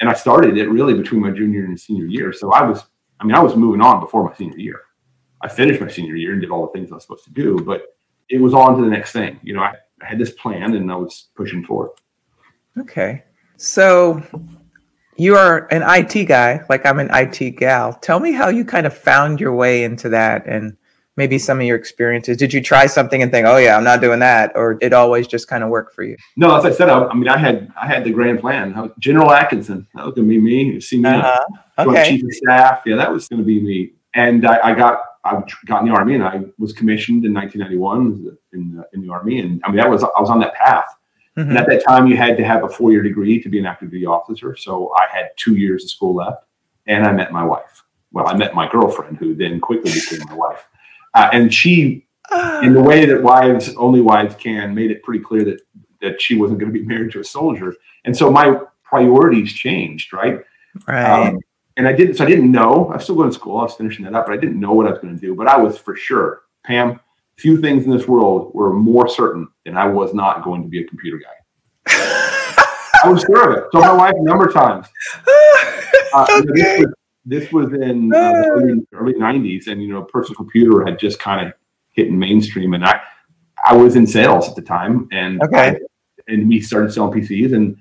And 0.00 0.08
I 0.08 0.14
started 0.14 0.56
it 0.56 0.70
really 0.70 0.94
between 0.94 1.20
my 1.20 1.30
junior 1.30 1.64
and 1.64 1.78
senior 1.78 2.06
year. 2.06 2.32
So 2.32 2.50
I 2.52 2.62
was, 2.62 2.84
I 3.20 3.24
mean, 3.24 3.34
I 3.34 3.40
was 3.40 3.56
moving 3.56 3.82
on 3.82 4.00
before 4.00 4.24
my 4.24 4.34
senior 4.36 4.56
year. 4.56 4.80
I 5.42 5.48
finished 5.48 5.82
my 5.82 5.88
senior 5.88 6.16
year 6.16 6.32
and 6.32 6.40
did 6.40 6.50
all 6.50 6.66
the 6.66 6.72
things 6.72 6.90
I 6.90 6.94
was 6.94 7.04
supposed 7.04 7.24
to 7.24 7.30
do, 7.30 7.58
but 7.58 7.94
it 8.30 8.40
was 8.40 8.54
on 8.54 8.76
to 8.76 8.82
the 8.82 8.90
next 8.90 9.12
thing. 9.12 9.38
You 9.42 9.54
know, 9.54 9.60
I, 9.60 9.74
I 10.02 10.06
had 10.06 10.18
this 10.18 10.32
plan 10.32 10.74
and 10.74 10.90
I 10.90 10.96
was 10.96 11.28
pushing 11.36 11.62
forward. 11.62 11.90
Okay. 12.78 13.24
So 13.58 14.22
you 15.16 15.34
are 15.34 15.66
an 15.72 15.82
IT 15.82 16.26
guy, 16.26 16.64
like 16.70 16.86
I'm 16.86 17.00
an 17.00 17.10
IT 17.12 17.56
gal. 17.56 17.92
Tell 17.94 18.20
me 18.20 18.32
how 18.32 18.48
you 18.48 18.64
kind 18.64 18.86
of 18.86 18.96
found 18.96 19.40
your 19.40 19.52
way 19.52 19.82
into 19.82 20.08
that 20.10 20.46
and 20.46 20.76
maybe 21.16 21.40
some 21.40 21.58
of 21.58 21.66
your 21.66 21.76
experiences. 21.76 22.36
Did 22.36 22.52
you 22.52 22.62
try 22.62 22.86
something 22.86 23.20
and 23.20 23.32
think, 23.32 23.48
"Oh 23.48 23.56
yeah, 23.56 23.76
I'm 23.76 23.82
not 23.82 24.00
doing 24.00 24.20
that," 24.20 24.52
or 24.54 24.78
it 24.80 24.92
always 24.92 25.26
just 25.26 25.48
kind 25.48 25.64
of 25.64 25.70
worked 25.70 25.92
for 25.92 26.04
you? 26.04 26.16
No, 26.36 26.56
as 26.56 26.64
I 26.64 26.70
said, 26.70 26.88
I, 26.88 27.04
I 27.04 27.14
mean, 27.14 27.28
I 27.28 27.36
had 27.36 27.70
I 27.76 27.88
had 27.88 28.04
the 28.04 28.12
grand 28.12 28.38
plan. 28.38 28.92
General 29.00 29.32
Atkinson, 29.32 29.88
that 29.94 30.06
was 30.06 30.14
going 30.14 30.28
to 30.28 30.30
be 30.30 30.40
me. 30.40 30.62
You 30.74 30.80
see 30.80 30.98
me, 30.98 31.08
uh-huh. 31.08 31.88
okay. 31.88 32.10
chief 32.10 32.24
of 32.24 32.32
staff. 32.32 32.82
Yeah, 32.86 32.94
that 32.94 33.12
was 33.12 33.26
going 33.26 33.40
to 33.40 33.44
be 33.44 33.60
me. 33.60 33.90
And 34.14 34.46
I, 34.46 34.68
I, 34.70 34.74
got 34.74 35.00
I 35.24 35.42
got 35.66 35.82
in 35.82 35.88
the 35.88 35.94
army, 35.94 36.14
and 36.14 36.22
I 36.22 36.42
was 36.58 36.72
commissioned 36.72 37.24
in 37.24 37.34
1991 37.34 38.38
in 38.52 38.76
the, 38.76 38.88
in 38.92 39.02
the 39.04 39.12
army. 39.12 39.40
And 39.40 39.60
I 39.64 39.68
mean, 39.68 39.78
that 39.78 39.90
was 39.90 40.04
I 40.04 40.20
was 40.20 40.30
on 40.30 40.38
that 40.40 40.54
path. 40.54 40.86
Mm-hmm. 41.38 41.50
And 41.50 41.58
at 41.58 41.68
that 41.68 41.84
time, 41.84 42.08
you 42.08 42.16
had 42.16 42.36
to 42.36 42.44
have 42.44 42.64
a 42.64 42.68
four 42.68 42.90
year 42.90 43.02
degree 43.02 43.40
to 43.40 43.48
be 43.48 43.60
an 43.60 43.66
active 43.66 43.92
duty 43.92 44.06
officer. 44.06 44.56
So 44.56 44.92
I 44.96 45.06
had 45.14 45.30
two 45.36 45.54
years 45.54 45.84
of 45.84 45.90
school 45.90 46.16
left, 46.16 46.44
and 46.86 47.06
I 47.06 47.12
met 47.12 47.30
my 47.30 47.44
wife. 47.44 47.84
Well, 48.10 48.26
I 48.26 48.34
met 48.34 48.54
my 48.54 48.68
girlfriend, 48.68 49.18
who 49.18 49.34
then 49.36 49.60
quickly 49.60 49.92
became 49.92 50.26
my 50.26 50.34
wife. 50.34 50.66
Uh, 51.14 51.30
and 51.32 51.54
she, 51.54 52.06
in 52.62 52.72
the 52.72 52.82
way 52.82 53.06
that 53.06 53.22
wives, 53.22 53.72
only 53.76 54.00
wives 54.00 54.34
can, 54.34 54.74
made 54.74 54.90
it 54.90 55.02
pretty 55.04 55.22
clear 55.22 55.44
that 55.44 55.60
that 56.00 56.20
she 56.20 56.36
wasn't 56.36 56.58
going 56.58 56.72
to 56.72 56.78
be 56.78 56.84
married 56.92 57.12
to 57.12 57.20
a 57.20 57.24
soldier. 57.24 57.74
And 58.04 58.16
so 58.16 58.30
my 58.30 58.60
priorities 58.82 59.52
changed, 59.52 60.12
right? 60.12 60.40
Right. 60.86 61.28
Um, 61.28 61.38
and 61.76 61.86
I 61.86 61.92
didn't, 61.92 62.16
so 62.16 62.24
I 62.24 62.28
didn't 62.28 62.50
know. 62.50 62.88
I 62.88 62.96
was 62.96 63.04
still 63.04 63.14
going 63.14 63.30
to 63.30 63.34
school. 63.34 63.58
I 63.58 63.62
was 63.62 63.74
finishing 63.74 64.04
that 64.04 64.14
up, 64.14 64.26
but 64.26 64.32
I 64.32 64.36
didn't 64.36 64.58
know 64.58 64.72
what 64.72 64.86
I 64.86 64.90
was 64.90 64.98
going 64.98 65.14
to 65.14 65.20
do. 65.20 65.34
But 65.34 65.46
I 65.46 65.56
was 65.56 65.78
for 65.78 65.94
sure, 65.94 66.42
Pam, 66.64 66.98
few 67.38 67.60
things 67.60 67.84
in 67.84 67.90
this 67.90 68.06
world 68.06 68.52
were 68.52 68.72
more 68.72 69.08
certain 69.08 69.48
than 69.64 69.76
I 69.76 69.86
was 69.86 70.12
not 70.12 70.42
going 70.44 70.62
to 70.62 70.68
be 70.68 70.82
a 70.82 70.84
computer 70.84 71.18
guy. 71.18 71.86
I 73.04 73.08
was 73.08 73.22
sure 73.22 73.52
of 73.52 73.58
it. 73.58 73.64
Told 73.72 73.84
my 73.84 73.92
wife 73.92 74.14
a 74.16 74.22
number 74.22 74.46
of 74.46 74.54
times. 74.54 74.86
Uh, 76.14 76.26
okay. 76.30 76.46
this, 76.54 76.78
was, 76.78 76.94
this, 77.26 77.52
was, 77.52 77.72
in 77.74 78.10
uh, 78.14 78.32
the 78.32 78.48
early, 78.48 78.86
early, 78.94 79.12
90s, 79.12 79.66
and 79.66 79.82
you 79.82 79.88
know, 79.88 80.02
personal 80.04 80.36
computer 80.36 80.82
had 80.86 80.98
just 80.98 81.18
kind 81.18 81.46
of 81.46 81.52
hit 81.90 82.10
mainstream, 82.10 82.72
and 82.72 82.82
I 82.82 82.98
I 83.62 83.76
was 83.76 83.94
in 83.94 84.06
sales 84.06 84.48
at 84.48 84.56
the 84.56 84.62
time, 84.62 85.06
and 85.12 85.42
okay. 85.42 85.58
I, 85.58 85.78
and 86.26 86.48
we 86.48 86.62
started 86.62 86.94
selling 86.94 87.20
PCs, 87.20 87.54
and 87.54 87.76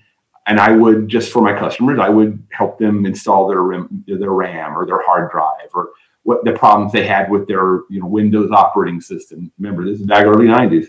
and 0.45 0.59
I 0.59 0.71
would 0.71 1.07
just 1.07 1.31
for 1.31 1.41
my 1.41 1.57
customers, 1.57 1.99
I 1.99 2.09
would 2.09 2.45
help 2.51 2.79
them 2.79 3.05
install 3.05 3.47
their 3.47 3.87
their 4.07 4.31
RAM 4.31 4.77
or 4.77 4.85
their 4.85 5.01
hard 5.05 5.31
drive 5.31 5.69
or 5.73 5.91
what 6.27 6.43
the 6.43 6.51
problems 6.51 6.91
they 6.91 7.07
had 7.07 7.31
with 7.31 7.47
their 7.47 7.83
you 7.89 8.01
know 8.01 8.05
Windows 8.05 8.51
operating 8.51 8.99
system. 8.99 9.49
Remember, 9.57 9.85
this 9.85 10.01
is 10.01 10.05
back 10.05 10.25
early 10.25 10.45
'90s, 10.45 10.87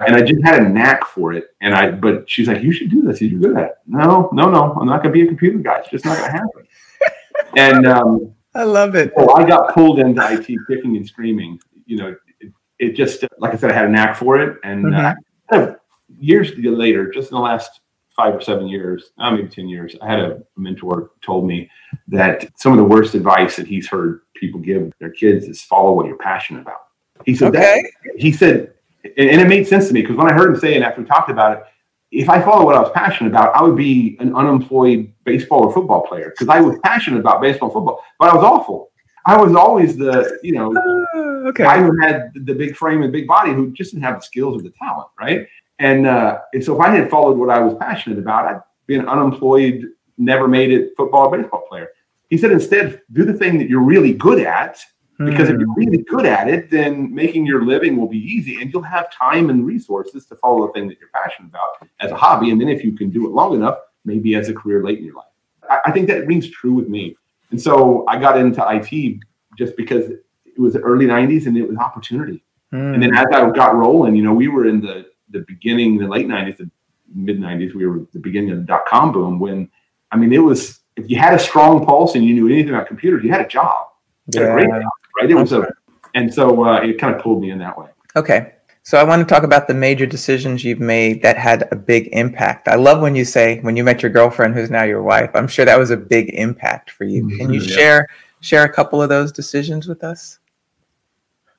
and 0.00 0.16
I 0.16 0.22
just 0.22 0.42
had 0.42 0.64
a 0.64 0.68
knack 0.68 1.04
for 1.04 1.32
it. 1.32 1.54
And 1.60 1.76
I, 1.76 1.92
but 1.92 2.28
she's 2.28 2.48
like, 2.48 2.60
"You 2.60 2.72
should 2.72 2.90
do 2.90 3.02
this. 3.02 3.20
You're 3.20 3.38
good 3.38 3.56
at 3.56 3.64
it." 3.66 3.74
No, 3.86 4.28
no, 4.32 4.50
no. 4.50 4.72
I'm 4.72 4.88
not 4.88 5.04
going 5.04 5.14
to 5.14 5.20
be 5.20 5.22
a 5.22 5.28
computer 5.28 5.58
guy. 5.58 5.78
It's 5.78 5.90
just 5.90 6.04
not 6.04 6.18
going 6.18 6.32
to 6.32 6.38
happen. 6.38 6.66
and 7.56 7.86
um, 7.86 8.34
I 8.52 8.64
love 8.64 8.96
it. 8.96 9.12
So 9.16 9.32
I 9.32 9.46
got 9.46 9.72
pulled 9.72 10.00
into 10.00 10.20
IT, 10.28 10.48
kicking 10.66 10.96
and 10.96 11.06
screaming. 11.06 11.60
You 11.86 11.96
know, 11.96 12.16
it, 12.40 12.52
it, 12.80 12.96
just 12.96 13.24
like 13.38 13.54
I 13.54 13.58
said, 13.58 13.70
I 13.70 13.74
had 13.74 13.84
a 13.84 13.90
knack 13.90 14.16
for 14.16 14.40
it, 14.40 14.58
and 14.64 14.86
mm-hmm. 14.86 15.54
uh, 15.54 15.74
years 16.18 16.50
later, 16.58 17.12
just 17.12 17.30
in 17.30 17.36
the 17.36 17.40
last 17.40 17.80
five 18.16 18.34
or 18.34 18.40
seven 18.40 18.68
years, 18.68 19.10
uh, 19.18 19.30
maybe 19.30 19.48
10 19.48 19.68
years, 19.68 19.96
I 20.02 20.10
had 20.10 20.20
a 20.20 20.42
mentor 20.56 21.12
told 21.22 21.46
me 21.46 21.70
that 22.08 22.50
some 22.58 22.72
of 22.72 22.78
the 22.78 22.84
worst 22.84 23.14
advice 23.14 23.56
that 23.56 23.66
he's 23.66 23.88
heard 23.88 24.22
people 24.34 24.60
give 24.60 24.92
their 25.00 25.10
kids 25.10 25.46
is 25.46 25.62
follow 25.62 25.92
what 25.92 26.06
you're 26.06 26.18
passionate 26.18 26.62
about. 26.62 26.80
He 27.24 27.34
said 27.34 27.54
okay. 27.54 27.82
that, 27.82 28.20
he 28.20 28.32
said, 28.32 28.74
and, 29.04 29.40
it 29.40 29.48
made 29.48 29.66
sense 29.66 29.88
to 29.88 29.94
me 29.94 30.02
because 30.02 30.16
when 30.16 30.30
I 30.30 30.34
heard 30.34 30.54
him 30.54 30.60
say 30.60 30.74
it 30.74 30.82
after 30.82 31.00
we 31.00 31.06
talked 31.06 31.30
about 31.30 31.58
it, 31.58 31.64
if 32.10 32.28
I 32.28 32.42
follow 32.42 32.64
what 32.64 32.74
I 32.74 32.80
was 32.80 32.90
passionate 32.92 33.30
about, 33.30 33.54
I 33.54 33.62
would 33.62 33.76
be 33.76 34.16
an 34.18 34.34
unemployed 34.34 35.12
baseball 35.24 35.64
or 35.64 35.72
football 35.72 36.06
player 36.06 36.30
because 36.30 36.48
I 36.48 36.60
was 36.60 36.76
passionate 36.82 37.20
about 37.20 37.40
baseball 37.40 37.68
and 37.68 37.74
football, 37.74 38.04
but 38.18 38.30
I 38.30 38.34
was 38.34 38.44
awful. 38.44 38.90
I 39.26 39.36
was 39.36 39.54
always 39.54 39.96
the, 39.96 40.38
you 40.42 40.52
know, 40.52 40.74
uh, 40.74 41.48
okay. 41.48 41.62
guy 41.62 41.82
who 41.82 42.00
had 42.00 42.32
the 42.34 42.54
big 42.54 42.74
frame 42.74 43.02
and 43.02 43.12
big 43.12 43.26
body 43.26 43.52
who 43.52 43.70
just 43.72 43.92
didn't 43.92 44.04
have 44.04 44.20
the 44.20 44.24
skills 44.24 44.58
or 44.58 44.62
the 44.62 44.70
talent, 44.70 45.08
right? 45.20 45.46
And, 45.80 46.06
uh, 46.06 46.40
and 46.52 46.62
so 46.62 46.74
if 46.74 46.80
I 46.80 46.94
had 46.94 47.10
followed 47.10 47.36
what 47.38 47.50
I 47.50 47.58
was 47.58 47.74
passionate 47.74 48.18
about, 48.18 48.44
I'd 48.44 48.60
be 48.86 48.96
an 48.96 49.08
unemployed, 49.08 49.86
never 50.18 50.46
made 50.46 50.70
it 50.70 50.92
football 50.96 51.26
or 51.26 51.36
baseball 51.36 51.64
player. 51.68 51.88
He 52.28 52.38
said 52.38 52.52
instead, 52.52 53.00
do 53.12 53.24
the 53.24 53.34
thing 53.34 53.58
that 53.58 53.68
you're 53.68 53.80
really 53.80 54.12
good 54.12 54.40
at 54.40 54.78
because 55.26 55.50
if 55.50 55.58
you're 55.58 55.66
hmm. 55.66 55.78
really 55.78 55.98
good 55.98 56.24
at 56.24 56.48
it, 56.48 56.70
then 56.70 57.14
making 57.14 57.44
your 57.44 57.64
living 57.64 57.96
will 57.96 58.08
be 58.08 58.18
easy 58.18 58.60
and 58.60 58.72
you'll 58.72 58.82
have 58.82 59.12
time 59.12 59.50
and 59.50 59.66
resources 59.66 60.24
to 60.26 60.36
follow 60.36 60.66
the 60.66 60.72
thing 60.72 60.88
that 60.88 60.98
you're 60.98 61.10
passionate 61.12 61.48
about 61.48 61.86
as 62.00 62.10
a 62.10 62.16
hobby. 62.16 62.50
And 62.50 62.60
then 62.60 62.70
if 62.70 62.82
you 62.82 62.92
can 62.92 63.10
do 63.10 63.26
it 63.26 63.32
long 63.32 63.54
enough, 63.54 63.78
maybe 64.04 64.34
as 64.34 64.48
a 64.48 64.54
career 64.54 64.82
late 64.82 64.98
in 64.98 65.04
your 65.04 65.16
life. 65.16 65.26
I, 65.68 65.80
I 65.86 65.90
think 65.90 66.08
that 66.08 66.26
rings 66.26 66.48
true 66.48 66.72
with 66.72 66.88
me. 66.88 67.16
And 67.50 67.60
so 67.60 68.06
I 68.08 68.18
got 68.18 68.38
into 68.38 68.64
IT 68.66 69.20
just 69.58 69.76
because 69.76 70.08
it 70.08 70.58
was 70.58 70.72
the 70.72 70.80
early 70.80 71.04
90s 71.04 71.46
and 71.46 71.56
it 71.56 71.68
was 71.68 71.76
opportunity. 71.76 72.42
Mm. 72.72 72.94
And 72.94 73.02
then 73.02 73.14
as 73.14 73.26
I 73.32 73.50
got 73.50 73.74
rolling, 73.74 74.14
you 74.14 74.22
know, 74.22 74.32
we 74.32 74.48
were 74.48 74.66
in 74.66 74.80
the, 74.80 75.09
the 75.30 75.44
beginning, 75.46 75.98
the 75.98 76.08
late 76.08 76.26
90s, 76.26 76.58
the 76.58 76.70
mid 77.14 77.38
90s, 77.38 77.74
we 77.74 77.86
were 77.86 78.06
the 78.12 78.18
beginning 78.18 78.50
of 78.50 78.58
the 78.58 78.64
dot 78.64 78.86
com 78.86 79.12
boom 79.12 79.38
when, 79.38 79.70
I 80.12 80.16
mean, 80.16 80.32
it 80.32 80.38
was, 80.38 80.80
if 80.96 81.08
you 81.08 81.18
had 81.18 81.34
a 81.34 81.38
strong 81.38 81.84
pulse 81.84 82.14
and 82.14 82.24
you 82.24 82.34
knew 82.34 82.48
anything 82.48 82.70
about 82.70 82.86
computers, 82.86 83.24
you 83.24 83.30
had 83.30 83.40
a 83.40 83.48
job. 83.48 83.88
You 84.34 84.42
had 84.42 84.60
yeah. 84.60 84.76
a 84.76 84.80
job 84.82 84.92
right? 85.20 85.30
It 85.30 85.34
was 85.34 85.52
a, 85.52 85.66
and 86.14 86.32
so 86.32 86.64
uh, 86.64 86.80
it 86.80 86.98
kind 86.98 87.14
of 87.14 87.22
pulled 87.22 87.40
me 87.40 87.50
in 87.50 87.58
that 87.58 87.78
way. 87.78 87.88
Okay. 88.16 88.54
So 88.82 88.98
I 88.98 89.04
want 89.04 89.26
to 89.26 89.32
talk 89.32 89.44
about 89.44 89.68
the 89.68 89.74
major 89.74 90.06
decisions 90.06 90.64
you've 90.64 90.80
made 90.80 91.22
that 91.22 91.36
had 91.36 91.68
a 91.70 91.76
big 91.76 92.08
impact. 92.12 92.66
I 92.66 92.76
love 92.76 93.02
when 93.02 93.14
you 93.14 93.24
say 93.24 93.60
when 93.60 93.76
you 93.76 93.84
met 93.84 94.02
your 94.02 94.10
girlfriend, 94.10 94.54
who's 94.54 94.70
now 94.70 94.84
your 94.84 95.02
wife. 95.02 95.30
I'm 95.34 95.46
sure 95.46 95.64
that 95.64 95.78
was 95.78 95.90
a 95.90 95.96
big 95.96 96.30
impact 96.30 96.90
for 96.90 97.04
you. 97.04 97.28
Can 97.36 97.52
you 97.52 97.60
mm-hmm, 97.60 97.68
yeah. 97.68 97.76
share 97.76 98.08
share 98.40 98.64
a 98.64 98.72
couple 98.72 99.02
of 99.02 99.10
those 99.10 99.32
decisions 99.32 99.86
with 99.86 100.02
us? 100.02 100.38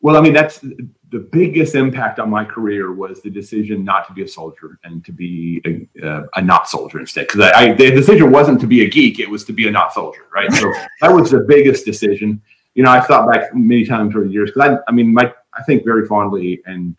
Well, 0.02 0.18
I 0.18 0.22
mean, 0.22 0.34
that's 0.34 0.66
the 1.12 1.20
biggest 1.20 1.76
impact 1.76 2.20
on 2.20 2.30
my 2.30 2.46
career 2.46 2.94
was 2.94 3.22
the 3.22 3.30
decision 3.30 3.84
not 3.84 4.08
to 4.08 4.14
be 4.14 4.24
a 4.24 4.28
soldier 4.28 4.80
and 4.84 5.04
to 5.06 5.12
be 5.12 5.62
a, 5.66 6.08
uh, 6.08 6.24
a 6.36 6.42
not 6.42 6.70
soldier 6.70 7.00
instead. 7.00 7.28
Because 7.28 7.42
I, 7.42 7.52
I, 7.52 7.74
the 7.74 7.92
decision 7.92 8.32
wasn't 8.32 8.62
to 8.62 8.68
be 8.68 8.86
a 8.86 8.90
geek; 8.90 9.20
it 9.20 9.30
was 9.30 9.44
to 9.46 9.54
be 9.54 9.68
a 9.68 9.72
not 9.72 9.94
soldier, 9.94 10.26
right? 10.34 10.52
So 10.52 10.72
that 11.02 11.12
was 11.12 11.32
the 11.32 11.42
biggest 11.42 11.86
decision 11.86 12.42
you 12.76 12.84
know, 12.84 12.92
I 12.92 13.02
thought 13.02 13.32
back 13.32 13.54
many 13.54 13.86
times 13.86 14.16
over 14.16 14.26
the 14.26 14.32
years 14.32 14.52
because 14.52 14.72
I, 14.72 14.78
I 14.88 14.92
mean, 14.94 15.14
my, 15.14 15.34
I 15.54 15.64
think 15.64 15.84
very 15.84 16.08
fondly 16.08 16.62
and 16.66 16.96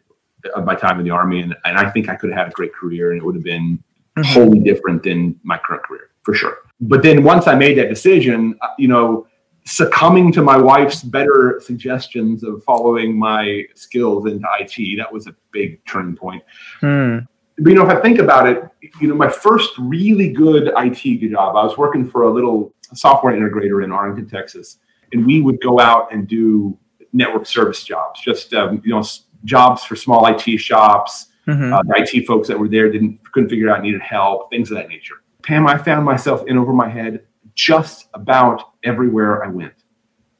of 0.54 0.64
my 0.64 0.74
time 0.74 0.98
in 0.98 1.04
the 1.04 1.10
army, 1.10 1.40
and, 1.40 1.54
and 1.64 1.78
I 1.78 1.88
think 1.90 2.08
I 2.08 2.16
could 2.16 2.30
have 2.30 2.38
had 2.38 2.48
a 2.48 2.50
great 2.50 2.74
career, 2.74 3.12
and 3.12 3.20
it 3.20 3.24
would 3.24 3.36
have 3.36 3.44
been 3.44 3.82
mm-hmm. 4.16 4.22
wholly 4.22 4.58
different 4.58 5.02
than 5.02 5.38
my 5.44 5.56
current 5.56 5.84
career 5.84 6.10
for 6.24 6.34
sure. 6.34 6.58
But 6.80 7.02
then 7.02 7.22
once 7.22 7.46
I 7.46 7.54
made 7.54 7.78
that 7.78 7.88
decision, 7.88 8.58
uh, 8.60 8.68
you 8.76 8.88
know, 8.88 9.26
succumbing 9.64 10.32
to 10.32 10.42
my 10.42 10.56
wife's 10.56 11.02
better 11.02 11.60
suggestions 11.64 12.42
of 12.42 12.62
following 12.64 13.18
my 13.18 13.64
skills 13.74 14.26
into 14.26 14.46
IT, 14.58 14.96
that 14.98 15.12
was 15.12 15.26
a 15.26 15.34
big 15.52 15.84
turning 15.86 16.16
point. 16.16 16.42
Mm. 16.80 17.26
But 17.58 17.70
you 17.70 17.76
know, 17.76 17.88
if 17.88 17.96
I 17.96 18.00
think 18.00 18.18
about 18.18 18.48
it, 18.48 18.64
you 19.00 19.08
know, 19.08 19.14
my 19.14 19.28
first 19.28 19.70
really 19.78 20.32
good 20.32 20.72
IT 20.76 21.30
job, 21.30 21.56
I 21.56 21.64
was 21.64 21.78
working 21.78 22.08
for 22.08 22.22
a 22.22 22.30
little 22.30 22.74
software 22.94 23.34
integrator 23.34 23.84
in 23.84 23.92
Arlington, 23.92 24.28
Texas 24.28 24.78
and 25.12 25.26
we 25.26 25.40
would 25.40 25.60
go 25.60 25.78
out 25.78 26.12
and 26.12 26.26
do 26.26 26.76
network 27.12 27.46
service 27.46 27.84
jobs, 27.84 28.20
just 28.20 28.52
um, 28.54 28.82
you 28.84 28.90
know 28.90 29.04
jobs 29.44 29.84
for 29.84 29.96
small 29.96 30.26
IT 30.26 30.58
shops. 30.58 31.26
Mm-hmm. 31.46 31.72
Uh, 31.72 31.82
the 31.82 31.94
IT 31.96 32.26
folks 32.26 32.46
that 32.48 32.58
were 32.58 32.68
there 32.68 32.90
didn't 32.90 33.20
couldn't 33.32 33.48
figure 33.48 33.70
out 33.70 33.82
needed 33.82 34.00
help, 34.00 34.50
things 34.50 34.70
of 34.70 34.76
that 34.76 34.88
nature. 34.88 35.16
Pam, 35.42 35.66
I 35.66 35.76
found 35.76 36.04
myself 36.04 36.44
in 36.46 36.56
over 36.56 36.72
my 36.72 36.88
head 36.88 37.24
just 37.62 38.08
about 38.14 38.72
everywhere 38.82 39.44
I 39.44 39.48
went. 39.48 39.74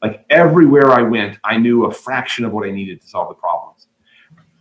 Like 0.02 0.25
everywhere 0.31 0.91
I 0.91 1.02
went, 1.02 1.38
I 1.45 1.57
knew 1.57 1.87
a 1.87 1.93
fraction 1.93 2.45
of 2.45 2.52
what 2.52 2.67
I 2.67 2.73
needed 2.73 3.00
to 3.02 3.07
solve 3.07 3.29
the 3.29 3.35
problems, 3.35 3.87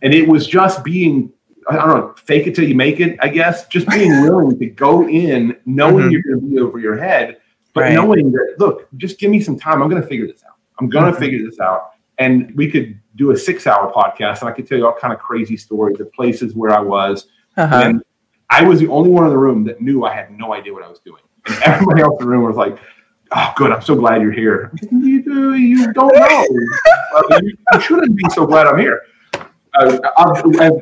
and 0.02 0.14
it 0.14 0.28
was 0.28 0.46
just 0.46 0.84
being 0.84 1.32
I 1.68 1.76
don't 1.76 1.88
know, 1.88 2.14
fake 2.16 2.46
it 2.48 2.56
till 2.56 2.68
you 2.68 2.74
make 2.74 2.98
it, 3.00 3.18
I 3.20 3.28
guess. 3.28 3.66
Just 3.68 3.88
being 3.88 4.10
willing 4.22 4.58
to 4.58 4.66
go 4.66 5.08
in, 5.08 5.56
knowing 5.64 6.04
mm-hmm. 6.04 6.10
you're 6.10 6.22
going 6.22 6.40
to 6.40 6.46
be 6.46 6.58
over 6.58 6.78
your 6.78 6.96
head, 6.96 7.38
but 7.72 7.82
right. 7.82 7.94
knowing 7.94 8.32
that, 8.32 8.56
look, 8.58 8.88
just 8.96 9.18
give 9.18 9.30
me 9.30 9.40
some 9.40 9.58
time. 9.58 9.80
I'm 9.82 9.88
going 9.88 10.02
to 10.02 10.08
figure 10.08 10.26
this 10.26 10.42
out. 10.44 10.56
I'm 10.80 10.88
going 10.88 11.06
to 11.06 11.12
mm-hmm. 11.12 11.20
figure 11.20 11.48
this 11.48 11.60
out. 11.60 11.92
And 12.18 12.52
we 12.56 12.70
could 12.70 13.00
do 13.16 13.30
a 13.30 13.36
six 13.36 13.66
hour 13.66 13.92
podcast 13.92 14.40
and 14.40 14.48
I 14.48 14.52
could 14.52 14.66
tell 14.66 14.78
you 14.78 14.86
all 14.86 14.94
kind 14.94 15.12
of 15.12 15.20
crazy 15.20 15.56
stories 15.56 16.00
of 16.00 16.12
places 16.12 16.54
where 16.54 16.72
I 16.72 16.80
was. 16.80 17.28
Uh-huh. 17.56 17.82
And 17.84 18.02
I 18.50 18.64
was 18.64 18.80
the 18.80 18.88
only 18.88 19.10
one 19.10 19.24
in 19.24 19.30
the 19.30 19.38
room 19.38 19.64
that 19.64 19.80
knew 19.80 20.04
I 20.04 20.14
had 20.14 20.30
no 20.30 20.52
idea 20.52 20.72
what 20.72 20.82
I 20.82 20.88
was 20.88 21.00
doing. 21.00 21.22
And 21.46 21.58
everybody 21.64 22.02
else 22.02 22.20
in 22.20 22.26
the 22.26 22.30
room 22.30 22.44
was 22.44 22.56
like, 22.56 22.78
oh, 23.32 23.52
good. 23.56 23.72
I'm 23.72 23.82
so 23.82 23.94
glad 23.94 24.22
you're 24.22 24.32
here. 24.32 24.72
You, 24.90 25.22
do, 25.22 25.54
you 25.54 25.92
don't 25.92 26.14
know. 26.14 26.46
you, 27.40 27.56
you, 27.72 27.80
shouldn't 27.80 28.16
be 28.16 28.24
so 28.30 28.46
glad 28.46 28.66
I'm 28.66 28.78
here. 28.78 29.02
Uh, 29.74 29.98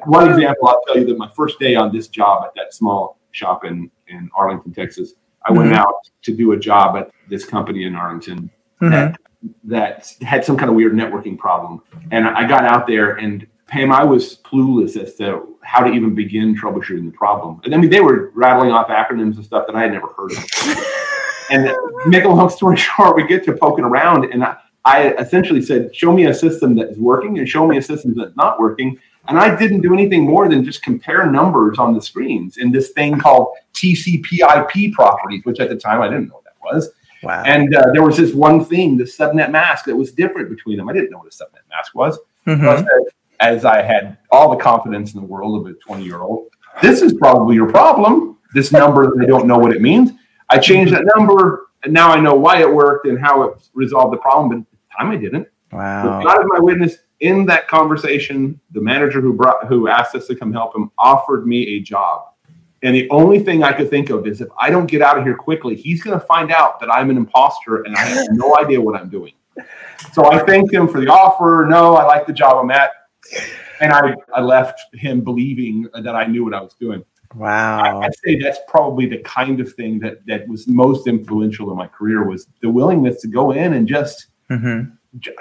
one 0.04 0.30
example, 0.30 0.68
I'll 0.68 0.82
tell 0.86 0.98
you 0.98 1.06
that 1.06 1.18
my 1.18 1.30
first 1.36 1.58
day 1.60 1.76
on 1.76 1.92
this 1.92 2.08
job 2.08 2.44
at 2.44 2.54
that 2.56 2.74
small 2.74 3.18
shop 3.30 3.64
in, 3.64 3.90
in 4.08 4.28
Arlington, 4.36 4.72
Texas, 4.72 5.14
I 5.44 5.52
went 5.52 5.70
mm-hmm. 5.70 5.78
out 5.78 5.94
to 6.22 6.34
do 6.34 6.52
a 6.52 6.58
job 6.58 6.96
at 6.96 7.10
this 7.28 7.44
company 7.44 7.84
in 7.84 7.94
Arlington 7.94 8.50
mm-hmm. 8.80 8.90
that, 8.90 9.16
that 9.64 10.14
had 10.22 10.44
some 10.44 10.56
kind 10.56 10.68
of 10.68 10.76
weird 10.76 10.92
networking 10.92 11.38
problem. 11.38 11.82
And 12.10 12.26
I 12.26 12.46
got 12.46 12.64
out 12.64 12.86
there 12.86 13.16
and 13.16 13.46
Pam, 13.70 13.92
I 13.92 14.02
was 14.02 14.38
clueless 14.38 14.96
as 14.96 15.14
to 15.16 15.56
how 15.62 15.84
to 15.84 15.92
even 15.92 16.14
begin 16.14 16.56
troubleshooting 16.56 17.04
the 17.04 17.16
problem. 17.16 17.60
And 17.64 17.74
I 17.74 17.78
mean, 17.78 17.88
they 17.88 18.00
were 18.00 18.30
rattling 18.34 18.72
off 18.72 18.88
acronyms 18.88 19.36
and 19.36 19.44
stuff 19.44 19.66
that 19.68 19.76
I 19.76 19.82
had 19.82 19.92
never 19.92 20.08
heard 20.08 20.32
of. 20.32 20.44
and 21.50 21.72
make 22.06 22.24
a 22.24 22.28
long 22.28 22.50
story 22.50 22.76
short, 22.76 23.16
we 23.16 23.26
get 23.26 23.44
to 23.44 23.52
poking 23.52 23.84
around, 23.84 24.24
and 24.24 24.42
I, 24.42 24.56
I 24.84 25.12
essentially 25.14 25.62
said, 25.62 25.94
"Show 25.94 26.12
me 26.12 26.26
a 26.26 26.34
system 26.34 26.74
that 26.76 26.88
is 26.88 26.98
working, 26.98 27.38
and 27.38 27.48
show 27.48 27.66
me 27.66 27.76
a 27.76 27.82
system 27.82 28.14
that's 28.16 28.36
not 28.36 28.58
working." 28.58 28.98
And 29.28 29.38
I 29.38 29.54
didn't 29.54 29.82
do 29.82 29.92
anything 29.92 30.24
more 30.24 30.48
than 30.48 30.64
just 30.64 30.82
compare 30.82 31.30
numbers 31.30 31.78
on 31.78 31.94
the 31.94 32.00
screens 32.00 32.56
in 32.56 32.72
this 32.72 32.90
thing 32.90 33.18
called 33.18 33.48
TCP/IP 33.74 34.94
properties, 34.94 35.44
which 35.44 35.60
at 35.60 35.68
the 35.68 35.76
time 35.76 36.00
I 36.00 36.08
didn't 36.08 36.28
know 36.28 36.36
what 36.36 36.44
that 36.44 36.56
was. 36.62 36.90
Wow. 37.22 37.42
And 37.44 37.76
uh, 37.76 37.92
there 37.92 38.02
was 38.02 38.16
this 38.16 38.32
one 38.32 38.64
thing, 38.64 38.96
the 38.96 39.04
subnet 39.04 39.50
mask, 39.50 39.84
that 39.84 39.94
was 39.94 40.10
different 40.10 40.48
between 40.48 40.78
them. 40.78 40.88
I 40.88 40.94
didn't 40.94 41.10
know 41.10 41.18
what 41.18 41.26
a 41.26 41.36
subnet 41.36 41.68
mask 41.68 41.94
was. 41.94 42.18
Mm-hmm. 42.46 42.64
So 42.64 42.70
I 42.70 42.76
said, 42.76 43.12
as 43.40 43.64
I 43.64 43.82
had 43.82 44.18
all 44.30 44.50
the 44.50 44.62
confidence 44.62 45.14
in 45.14 45.20
the 45.20 45.26
world 45.26 45.66
of 45.66 45.72
a 45.72 45.74
20 45.78 46.04
year 46.04 46.20
old, 46.20 46.48
this 46.82 47.02
is 47.02 47.12
probably 47.14 47.54
your 47.54 47.70
problem. 47.70 48.38
This 48.54 48.72
number, 48.72 49.14
they 49.16 49.26
don't 49.26 49.46
know 49.46 49.58
what 49.58 49.72
it 49.72 49.80
means. 49.80 50.12
I 50.48 50.58
changed 50.58 50.92
that 50.92 51.04
number, 51.16 51.68
and 51.84 51.92
now 51.92 52.10
I 52.10 52.20
know 52.20 52.34
why 52.34 52.60
it 52.60 52.72
worked 52.72 53.06
and 53.06 53.18
how 53.18 53.42
it 53.42 53.68
resolved 53.74 54.12
the 54.12 54.18
problem. 54.18 54.48
But 54.48 54.58
at 54.58 54.66
the 54.70 54.98
time 54.98 55.10
I 55.10 55.16
didn't. 55.16 55.48
Wow. 55.72 56.22
God 56.22 56.40
is 56.40 56.46
my 56.48 56.58
witness 56.58 56.96
in 57.20 57.46
that 57.46 57.68
conversation, 57.68 58.58
the 58.72 58.80
manager 58.80 59.20
who 59.20 59.34
brought 59.34 59.66
who 59.66 59.88
asked 59.88 60.14
us 60.14 60.26
to 60.26 60.34
come 60.34 60.52
help 60.52 60.74
him 60.74 60.90
offered 60.98 61.46
me 61.46 61.76
a 61.76 61.80
job. 61.80 62.24
And 62.82 62.96
the 62.96 63.08
only 63.10 63.38
thing 63.38 63.62
I 63.62 63.72
could 63.72 63.90
think 63.90 64.08
of 64.08 64.26
is 64.26 64.40
if 64.40 64.48
I 64.58 64.70
don't 64.70 64.86
get 64.86 65.02
out 65.02 65.18
of 65.18 65.24
here 65.24 65.36
quickly, 65.36 65.76
he's 65.76 66.02
going 66.02 66.18
to 66.18 66.26
find 66.26 66.50
out 66.50 66.80
that 66.80 66.90
I'm 66.90 67.10
an 67.10 67.18
imposter 67.18 67.82
and 67.82 67.94
I 67.94 68.00
have 68.00 68.28
no 68.30 68.56
idea 68.58 68.80
what 68.80 68.98
I'm 68.98 69.10
doing. 69.10 69.34
So 70.12 70.32
I 70.32 70.38
thanked 70.46 70.72
him 70.72 70.88
for 70.88 70.98
the 70.98 71.08
offer. 71.08 71.66
No, 71.68 71.94
I 71.94 72.06
like 72.06 72.26
the 72.26 72.32
job 72.32 72.56
I'm 72.56 72.70
at. 72.70 72.90
And 73.80 73.92
I, 73.92 74.14
I 74.34 74.40
left 74.40 74.80
him 74.94 75.22
believing 75.22 75.88
that 75.94 76.14
I 76.14 76.26
knew 76.26 76.44
what 76.44 76.54
I 76.54 76.60
was 76.60 76.74
doing. 76.74 77.04
Wow. 77.34 77.82
I, 77.82 77.94
would 77.94 78.14
say 78.24 78.36
that's 78.36 78.58
probably 78.66 79.06
the 79.06 79.18
kind 79.18 79.60
of 79.60 79.72
thing 79.72 80.00
that, 80.00 80.24
that 80.26 80.48
was 80.48 80.66
most 80.66 81.06
influential 81.06 81.70
in 81.70 81.76
my 81.76 81.86
career 81.86 82.28
was 82.28 82.48
the 82.60 82.68
willingness 82.68 83.20
to 83.22 83.28
go 83.28 83.52
in 83.52 83.74
and 83.74 83.86
just 83.86 84.26
mm-hmm. 84.50 84.90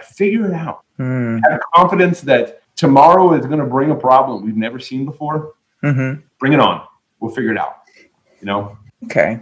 figure 0.01 0.47
it 0.47 0.53
out. 0.53 0.83
Mm. 0.99 1.41
Have 1.49 1.61
confidence 1.73 2.21
that 2.21 2.61
tomorrow 2.75 3.33
is 3.33 3.45
going 3.45 3.59
to 3.59 3.65
bring 3.65 3.91
a 3.91 3.95
problem 3.95 4.45
we've 4.45 4.55
never 4.55 4.79
seen 4.79 5.05
before. 5.05 5.53
Mm-hmm. 5.83 6.21
Bring 6.39 6.53
it 6.53 6.59
on. 6.59 6.85
We'll 7.19 7.33
figure 7.33 7.51
it 7.51 7.57
out. 7.57 7.77
You 8.39 8.45
know. 8.45 8.77
Okay. 9.05 9.41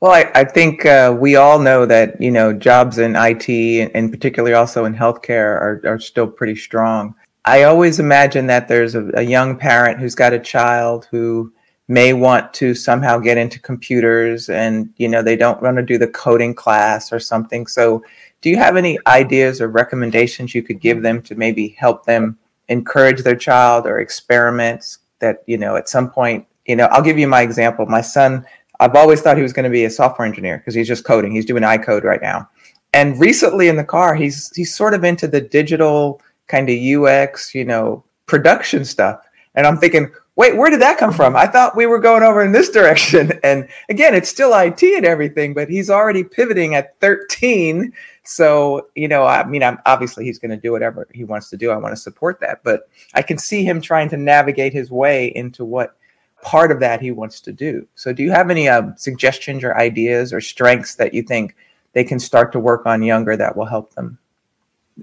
Well, 0.00 0.12
I, 0.12 0.30
I 0.34 0.44
think 0.44 0.84
uh, 0.84 1.16
we 1.18 1.36
all 1.36 1.58
know 1.58 1.86
that 1.86 2.20
you 2.20 2.30
know 2.30 2.52
jobs 2.52 2.98
in 2.98 3.16
IT 3.16 3.48
and, 3.48 3.90
and 3.94 4.10
particularly 4.10 4.54
also 4.54 4.84
in 4.84 4.94
healthcare 4.94 5.56
are, 5.56 5.80
are 5.86 5.98
still 5.98 6.26
pretty 6.26 6.56
strong. 6.56 7.14
I 7.44 7.64
always 7.64 7.98
imagine 7.98 8.46
that 8.46 8.68
there's 8.68 8.94
a, 8.94 9.10
a 9.14 9.22
young 9.22 9.56
parent 9.56 10.00
who's 10.00 10.14
got 10.14 10.32
a 10.32 10.38
child 10.38 11.06
who 11.10 11.52
may 11.88 12.14
want 12.14 12.54
to 12.54 12.74
somehow 12.74 13.18
get 13.18 13.36
into 13.36 13.60
computers 13.60 14.48
and 14.48 14.88
you 14.96 15.06
know 15.06 15.22
they 15.22 15.36
don't 15.36 15.60
want 15.60 15.76
to 15.76 15.82
do 15.82 15.98
the 15.98 16.08
coding 16.08 16.54
class 16.54 17.12
or 17.12 17.20
something. 17.20 17.66
So 17.66 18.02
do 18.40 18.48
you 18.48 18.56
have 18.56 18.76
any 18.76 18.98
ideas 19.06 19.60
or 19.60 19.68
recommendations 19.68 20.54
you 20.54 20.62
could 20.62 20.80
give 20.80 21.02
them 21.02 21.20
to 21.22 21.34
maybe 21.34 21.68
help 21.78 22.06
them 22.06 22.38
encourage 22.68 23.22
their 23.22 23.36
child 23.36 23.86
or 23.86 23.98
experiments 23.98 24.98
that 25.18 25.42
you 25.46 25.58
know 25.58 25.76
at 25.76 25.88
some 25.88 26.10
point 26.10 26.46
you 26.66 26.74
know 26.74 26.86
i'll 26.86 27.02
give 27.02 27.18
you 27.18 27.28
my 27.28 27.42
example. 27.42 27.84
My 27.84 28.00
son 28.00 28.46
i've 28.80 28.96
always 28.96 29.20
thought 29.20 29.36
he 29.36 29.42
was 29.42 29.52
going 29.52 29.64
to 29.64 29.70
be 29.70 29.84
a 29.84 29.90
software 29.90 30.26
engineer 30.26 30.58
because 30.58 30.74
he's 30.74 30.88
just 30.88 31.04
coding. 31.04 31.32
He's 31.32 31.44
doing 31.44 31.62
iCode 31.62 32.04
right 32.04 32.22
now. 32.22 32.48
And 32.94 33.20
recently 33.20 33.68
in 33.68 33.76
the 33.76 33.84
car 33.84 34.14
he's 34.14 34.50
he's 34.56 34.74
sort 34.74 34.94
of 34.94 35.04
into 35.04 35.28
the 35.28 35.42
digital 35.42 36.22
kind 36.48 36.68
of 36.68 37.04
ux 37.04 37.54
you 37.54 37.64
know 37.64 38.04
production 38.26 38.84
stuff 38.84 39.20
and 39.54 39.66
i'm 39.66 39.78
thinking 39.78 40.10
wait, 40.36 40.56
where 40.56 40.70
did 40.70 40.80
that 40.80 40.98
come 40.98 41.12
from? 41.12 41.36
I 41.36 41.46
thought 41.46 41.76
we 41.76 41.86
were 41.86 41.98
going 41.98 42.22
over 42.22 42.42
in 42.42 42.52
this 42.52 42.70
direction. 42.78 43.38
And 43.42 43.68
again, 43.88 44.14
it's 44.14 44.28
still 44.28 44.56
IT 44.58 44.82
and 44.82 45.06
everything, 45.06 45.54
but 45.54 45.68
he's 45.68 45.90
already 45.90 46.24
pivoting 46.24 46.74
at 46.74 46.98
13. 47.00 47.92
So, 48.24 48.88
you 48.94 49.08
know, 49.08 49.24
I 49.24 49.44
mean, 49.44 49.62
I'm 49.62 49.78
obviously 49.86 50.24
he's 50.24 50.38
going 50.38 50.50
to 50.50 50.56
do 50.56 50.72
whatever 50.72 51.06
he 51.12 51.24
wants 51.24 51.50
to 51.50 51.56
do. 51.56 51.70
I 51.70 51.76
want 51.76 51.92
to 51.92 52.00
support 52.00 52.40
that, 52.40 52.62
but 52.64 52.88
I 53.14 53.22
can 53.22 53.38
see 53.38 53.64
him 53.64 53.80
trying 53.80 54.08
to 54.10 54.16
navigate 54.16 54.72
his 54.72 54.90
way 54.90 55.28
into 55.34 55.64
what 55.64 55.96
part 56.42 56.70
of 56.70 56.80
that 56.80 57.00
he 57.00 57.10
wants 57.10 57.40
to 57.40 57.52
do. 57.52 57.86
So, 57.94 58.12
do 58.12 58.22
you 58.22 58.30
have 58.30 58.50
any 58.50 58.68
uh, 58.68 58.94
suggestions 58.96 59.62
or 59.62 59.76
ideas 59.76 60.32
or 60.32 60.40
strengths 60.40 60.94
that 60.96 61.12
you 61.14 61.22
think 61.22 61.54
they 61.92 62.04
can 62.04 62.18
start 62.18 62.50
to 62.52 62.60
work 62.60 62.86
on 62.86 63.02
younger 63.02 63.36
that 63.36 63.56
will 63.56 63.66
help 63.66 63.94
them? 63.94 64.18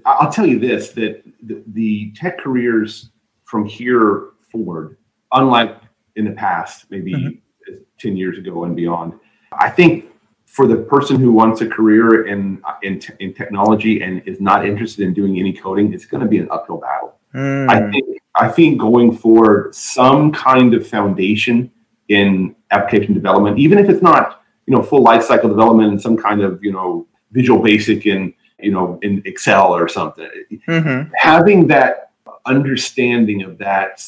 I'll 0.06 0.32
tell 0.32 0.46
you 0.46 0.58
this 0.58 0.90
that 0.90 1.22
the, 1.42 1.62
the 1.68 2.12
tech 2.12 2.38
careers 2.38 3.10
from 3.44 3.66
here 3.66 4.30
forward 4.50 4.96
unlike 5.32 5.78
in 6.16 6.24
the 6.24 6.32
past, 6.32 6.90
maybe 6.90 7.12
mm-hmm. 7.12 7.74
10 7.98 8.16
years 8.16 8.38
ago 8.38 8.64
and 8.64 8.76
beyond. 8.76 9.14
I 9.58 9.70
think 9.70 10.10
for 10.46 10.66
the 10.66 10.76
person 10.76 11.16
who 11.18 11.32
wants 11.32 11.62
a 11.62 11.66
career 11.66 12.26
in, 12.26 12.62
in, 12.82 13.00
in 13.20 13.32
technology 13.32 14.02
and 14.02 14.22
is 14.26 14.40
not 14.40 14.66
interested 14.66 15.04
in 15.06 15.14
doing 15.14 15.38
any 15.38 15.52
coding, 15.52 15.92
it's 15.92 16.04
going 16.04 16.22
to 16.22 16.28
be 16.28 16.38
an 16.38 16.48
uphill 16.50 16.78
battle. 16.78 17.14
Mm. 17.34 17.70
I 17.70 17.90
think 17.90 18.18
I 18.34 18.48
think 18.48 18.78
going 18.78 19.16
for 19.16 19.70
some 19.72 20.32
kind 20.32 20.74
of 20.74 20.86
foundation 20.86 21.70
in 22.08 22.54
application 22.70 23.14
development, 23.14 23.58
even 23.58 23.78
if 23.78 23.88
it's 23.88 24.02
not 24.02 24.42
you 24.66 24.74
know 24.74 24.82
full 24.82 25.02
life 25.02 25.22
cycle 25.22 25.48
development 25.48 25.92
and 25.92 26.00
some 26.00 26.16
kind 26.16 26.42
of 26.42 26.62
you 26.62 26.72
know 26.72 27.06
Visual 27.30 27.62
Basic 27.62 28.06
in 28.06 28.34
you 28.62 28.72
know 28.72 28.98
in 29.02 29.22
Excel 29.24 29.74
or 29.74 29.88
something, 29.88 30.28
mm-hmm. 30.68 31.12
having 31.16 31.66
that 31.68 32.10
understanding 32.46 33.42
of 33.42 33.58
that 33.58 34.04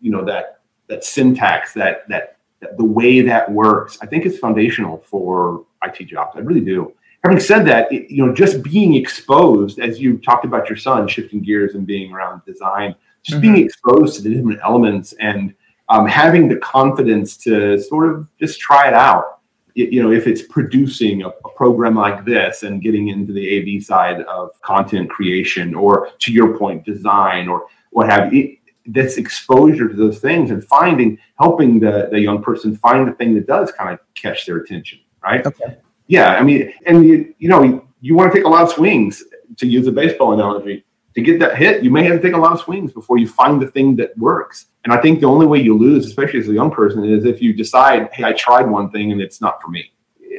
you 0.00 0.10
know 0.10 0.24
that 0.24 0.56
that 0.88 1.04
syntax, 1.04 1.72
that, 1.74 2.08
that, 2.08 2.38
that 2.60 2.76
the 2.76 2.84
way 2.84 3.20
that 3.20 3.50
works, 3.50 3.98
I 4.00 4.06
think 4.06 4.26
is 4.26 4.38
foundational 4.38 4.98
for 4.98 5.66
IT 5.84 6.06
jobs. 6.06 6.36
I 6.36 6.40
really 6.40 6.60
do. 6.60 6.92
Having 7.24 7.40
said 7.40 7.66
that, 7.66 7.90
it, 7.92 8.10
you 8.10 8.24
know, 8.24 8.32
just 8.32 8.62
being 8.62 8.94
exposed, 8.94 9.80
as 9.80 9.98
you 9.98 10.18
talked 10.18 10.44
about 10.44 10.68
your 10.68 10.76
son 10.76 11.08
shifting 11.08 11.42
gears 11.42 11.74
and 11.74 11.86
being 11.86 12.12
around 12.12 12.42
design, 12.46 12.94
just 13.22 13.40
mm-hmm. 13.40 13.54
being 13.54 13.64
exposed 13.64 14.16
to 14.16 14.22
the 14.22 14.34
different 14.34 14.60
elements 14.62 15.12
and 15.14 15.54
um, 15.88 16.06
having 16.06 16.48
the 16.48 16.56
confidence 16.56 17.36
to 17.38 17.80
sort 17.80 18.08
of 18.12 18.28
just 18.38 18.60
try 18.60 18.86
it 18.86 18.94
out. 18.94 19.35
You 19.76 20.02
know, 20.02 20.10
if 20.10 20.26
it's 20.26 20.42
producing 20.42 21.22
a, 21.22 21.28
a, 21.28 21.50
program 21.54 21.94
like 21.94 22.24
this 22.24 22.62
and 22.62 22.82
getting 22.82 23.08
into 23.08 23.32
the 23.32 23.76
AV 23.76 23.82
side 23.82 24.22
of 24.22 24.50
content 24.62 25.10
creation, 25.10 25.74
or 25.74 26.10
to 26.18 26.32
your 26.32 26.56
point, 26.58 26.84
design, 26.84 27.46
or 27.46 27.66
what 27.90 28.08
have 28.08 28.32
you, 28.32 28.56
this 28.86 29.16
exposure 29.16 29.88
to 29.88 29.94
those 29.94 30.18
things 30.18 30.50
and 30.50 30.64
finding 30.64 31.18
helping 31.38 31.80
the, 31.80 32.08
the 32.10 32.20
young 32.20 32.42
person 32.42 32.76
find 32.76 33.06
the 33.06 33.12
thing 33.12 33.34
that 33.34 33.46
does 33.46 33.72
kind 33.72 33.90
of 33.90 33.98
catch 34.14 34.46
their 34.46 34.58
attention 34.58 34.98
right? 35.22 35.44
Okay. 35.44 35.76
Yeah 36.06 36.34
i 36.34 36.42
mean 36.42 36.72
and 36.86 37.04
you, 37.04 37.34
you 37.38 37.48
know 37.48 37.62
you, 37.62 37.88
you 38.00 38.14
want 38.14 38.32
to 38.32 38.38
take 38.38 38.46
a 38.46 38.48
lot 38.48 38.62
of 38.62 38.70
swings 38.70 39.24
to 39.56 39.66
use 39.66 39.86
a 39.86 39.92
baseball 39.92 40.32
analogy 40.32 40.84
to 41.14 41.20
get 41.20 41.40
that 41.40 41.56
hit 41.56 41.82
you 41.82 41.90
may 41.90 42.04
have 42.04 42.16
to 42.16 42.22
take 42.22 42.34
a 42.34 42.38
lot 42.38 42.52
of 42.52 42.60
swings 42.60 42.92
before 42.92 43.18
you 43.18 43.26
find 43.26 43.60
the 43.60 43.66
thing 43.66 43.96
that 43.96 44.16
works 44.16 44.66
and 44.86 44.94
i 44.94 45.00
think 45.00 45.20
the 45.20 45.26
only 45.26 45.46
way 45.46 45.60
you 45.60 45.76
lose 45.76 46.06
especially 46.06 46.40
as 46.40 46.48
a 46.48 46.54
young 46.54 46.70
person 46.70 47.04
is 47.04 47.26
if 47.26 47.42
you 47.42 47.52
decide 47.52 48.08
hey 48.14 48.24
i 48.24 48.32
tried 48.32 48.66
one 48.66 48.90
thing 48.90 49.12
and 49.12 49.20
it's 49.20 49.40
not 49.40 49.60
for 49.60 49.68
me 49.68 49.92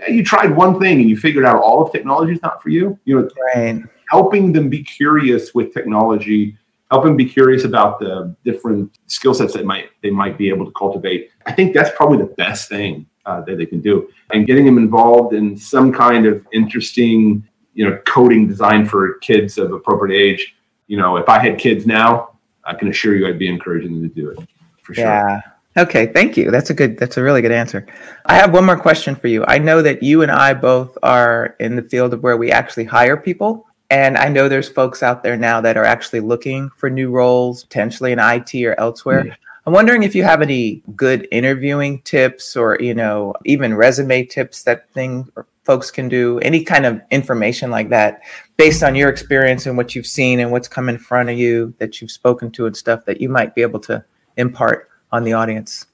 you 0.09 0.23
tried 0.23 0.55
one 0.55 0.79
thing 0.79 0.99
and 1.01 1.09
you 1.09 1.17
figured 1.17 1.45
out 1.45 1.61
all 1.61 1.83
of 1.83 1.91
technology 1.91 2.33
is 2.33 2.41
not 2.41 2.63
for 2.63 2.69
you 2.69 2.97
you 3.05 3.19
know 3.19 3.29
right. 3.53 3.83
helping 4.09 4.51
them 4.51 4.69
be 4.69 4.83
curious 4.83 5.53
with 5.53 5.71
technology 5.73 6.57
help 6.91 7.03
them 7.03 7.17
be 7.17 7.25
curious 7.25 7.65
about 7.65 7.99
the 7.99 8.35
different 8.43 8.97
skill 9.07 9.33
sets 9.33 9.53
that 9.53 9.65
might 9.65 9.89
they 10.01 10.09
might 10.09 10.37
be 10.37 10.49
able 10.49 10.65
to 10.65 10.71
cultivate. 10.71 11.31
I 11.45 11.51
think 11.51 11.73
that's 11.73 11.95
probably 11.95 12.17
the 12.19 12.33
best 12.33 12.69
thing 12.69 13.05
uh, 13.25 13.41
that 13.41 13.57
they 13.57 13.65
can 13.65 13.81
do, 13.81 14.09
and 14.33 14.47
getting 14.47 14.65
them 14.65 14.77
involved 14.77 15.33
in 15.33 15.57
some 15.57 15.91
kind 15.91 16.25
of 16.25 16.45
interesting, 16.53 17.47
you 17.73 17.89
know, 17.89 17.99
coding 18.05 18.47
design 18.47 18.85
for 18.85 19.15
kids 19.15 19.57
of 19.57 19.71
appropriate 19.71 20.17
age. 20.17 20.55
You 20.87 20.97
know, 20.97 21.17
if 21.17 21.27
I 21.27 21.39
had 21.39 21.59
kids 21.59 21.85
now, 21.85 22.36
I 22.67 22.75
can 22.75 22.89
assure 22.89 23.15
you 23.15 23.27
I'd 23.27 23.39
be 23.39 23.47
encouraging 23.47 23.93
them 23.93 24.09
to 24.09 24.15
do 24.15 24.29
it 24.29 24.39
for 24.83 24.93
sure. 24.93 25.05
Yeah. 25.05 25.41
Okay, 25.77 26.07
thank 26.07 26.35
you. 26.37 26.49
That's 26.49 26.69
a 26.71 26.73
good 26.73 26.97
that's 26.97 27.17
a 27.17 27.23
really 27.23 27.41
good 27.41 27.51
answer. 27.51 27.85
I 28.25 28.35
have 28.35 28.51
one 28.51 28.65
more 28.65 28.79
question 28.79 29.15
for 29.15 29.27
you. 29.27 29.45
I 29.47 29.59
know 29.59 29.81
that 29.81 30.01
you 30.01 30.23
and 30.23 30.31
I 30.31 30.53
both 30.53 30.97
are 31.03 31.55
in 31.59 31.75
the 31.75 31.83
field 31.83 32.13
of 32.13 32.23
where 32.23 32.37
we 32.37 32.51
actually 32.51 32.85
hire 32.85 33.15
people. 33.15 33.65
And 33.89 34.17
I 34.17 34.27
know 34.27 34.49
there's 34.49 34.67
folks 34.67 35.01
out 35.01 35.23
there 35.23 35.37
now 35.37 35.61
that 35.61 35.77
are 35.77 35.85
actually 35.85 36.19
looking 36.19 36.69
for 36.71 36.89
new 36.89 37.09
roles, 37.09 37.63
potentially 37.63 38.11
in 38.11 38.19
IT 38.19 38.53
or 38.65 38.77
elsewhere. 38.79 39.27
Yeah. 39.27 39.35
I'm 39.65 39.73
wondering 39.73 40.03
if 40.03 40.15
you 40.15 40.23
have 40.23 40.41
any 40.41 40.81
good 40.95 41.27
interviewing 41.31 42.01
tips 42.01 42.55
or, 42.55 42.77
you 42.79 42.93
know, 42.93 43.33
even 43.45 43.75
resume 43.75 44.25
tips 44.25 44.63
that 44.63 44.89
thing 44.91 45.29
folks 45.67 45.91
can 45.91 46.07
do, 46.07 46.39
any 46.39 46.63
kind 46.63 46.85
of 46.85 47.01
information 47.11 47.69
like 47.69 47.89
that 47.89 48.21
based 48.55 48.81
on 48.81 48.95
your 48.95 49.09
experience 49.09 49.65
and 49.65 49.75
what 49.75 49.93
you've 49.93 50.07
seen 50.07 50.39
and 50.39 50.49
what's 50.49 50.69
come 50.69 50.87
in 50.87 50.97
front 50.97 51.29
of 51.29 51.37
you 51.37 51.73
that 51.77 52.01
you've 52.01 52.09
spoken 52.09 52.49
to 52.51 52.65
and 52.65 52.75
stuff 52.75 53.03
that 53.05 53.19
you 53.19 53.27
might 53.27 53.53
be 53.53 53.61
able 53.61 53.79
to 53.81 54.03
impart 54.37 54.89
on 55.11 55.25
the 55.25 55.33
audience. 55.33 55.85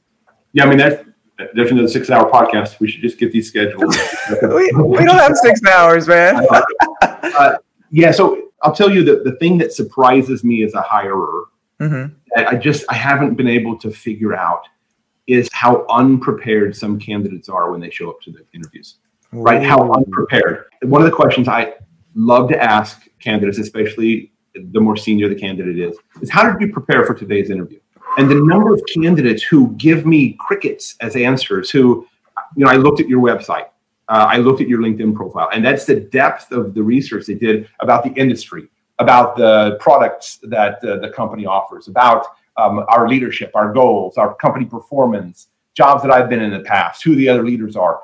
Yeah, 0.54 0.66
I 0.66 0.70
mean 0.70 0.78
that's 0.78 1.04
there's 1.56 1.72
another 1.72 1.88
six 1.88 2.12
hour 2.12 2.30
podcast. 2.30 2.80
We 2.80 2.88
should 2.88 3.02
just 3.02 3.18
get 3.18 3.32
these 3.32 3.48
scheduled. 3.50 3.84
we, 4.44 4.72
we, 4.72 5.04
don't 5.04 5.18
have 5.18 5.36
six 5.36 5.60
hours, 5.66 6.08
man. 6.08 6.46
uh, 7.02 7.58
yeah, 7.90 8.12
so 8.12 8.50
I'll 8.62 8.76
tell 8.76 8.92
you 8.92 9.04
that 9.06 9.24
the 9.24 9.36
thing 9.38 9.58
that 9.58 9.74
surprises 9.74 10.44
me 10.44 10.64
as 10.64 10.76
a 10.76 10.82
hirer, 10.82 11.46
mm-hmm. 11.82 12.14
that 12.36 12.48
I 12.48 12.56
just 12.56 12.86
I 12.90 12.94
haven't 12.94 13.34
been 13.34 13.48
able 13.48 13.78
to 13.80 13.90
figure 13.90 14.36
out 14.36 14.68
is 15.26 15.50
how 15.52 15.86
unprepared 15.90 16.76
some 16.76 17.00
candidates 17.00 17.50
are 17.50 17.72
when 17.72 17.82
they 17.82 17.90
show 17.90 18.12
up 18.12 18.22
to 18.22 18.32
the 18.32 18.46
interviews. 18.54 19.00
Ooh. 19.34 19.42
Right? 19.42 19.64
How 19.64 19.92
unprepared. 19.92 20.66
One 20.84 21.02
of 21.02 21.10
the 21.10 21.16
questions 21.16 21.48
I 21.48 21.74
love 22.16 22.50
to 22.50 22.62
ask 22.62 23.08
candidates, 23.20 23.58
especially 23.58 24.32
the 24.54 24.80
more 24.80 24.96
senior 24.96 25.30
the 25.30 25.36
candidate 25.36 25.80
is, 25.80 25.98
is 26.22 26.30
how 26.30 26.50
did 26.50 26.62
you 26.62 26.72
prepare 26.72 27.06
for 27.06 27.14
today's 27.14 27.50
interview? 27.50 27.80
And 28.18 28.30
the 28.30 28.36
number 28.36 28.74
of 28.74 28.82
candidates 28.94 29.42
who 29.42 29.74
give 29.78 30.06
me 30.06 30.38
crickets 30.40 30.96
as 31.02 31.16
answers, 31.16 31.72
who, 31.72 32.08
you 32.56 32.66
know, 32.66 32.70
I 32.70 32.76
looked 32.76 33.00
at 33.00 33.10
your 33.10 33.22
website 33.22 33.66
uh, 34.10 34.28
I 34.30 34.38
looked 34.38 34.62
at 34.62 34.68
your 34.68 34.80
LinkedIn 34.80 35.16
profile, 35.16 35.50
and 35.54 35.64
that's 35.64 35.86
the 35.86 35.96
depth 36.00 36.52
of 36.52 36.74
the 36.74 36.84
research 36.84 37.26
they 37.26 37.36
did 37.36 37.70
about 37.80 38.04
the 38.04 38.12
industry, 38.12 38.68
about 39.00 39.38
the 39.38 39.78
products 39.80 40.40
that 40.44 40.84
uh, 40.84 40.98
the 40.98 41.10
company 41.10 41.46
offers, 41.46 41.88
about 41.88 42.26
um, 42.58 42.86
our 42.90 43.08
leadership, 43.08 43.52
our 43.56 43.72
goals, 43.72 44.18
our 44.18 44.36
company 44.36 44.66
performance, 44.66 45.48
jobs 45.74 46.04
that 46.04 46.12
I've 46.12 46.30
been 46.30 46.42
in 46.42 46.52
the 46.52 46.60
past, 46.60 47.04
who 47.04 47.16
the 47.16 47.30
other 47.30 47.44
leaders 47.44 47.76
are. 47.76 48.02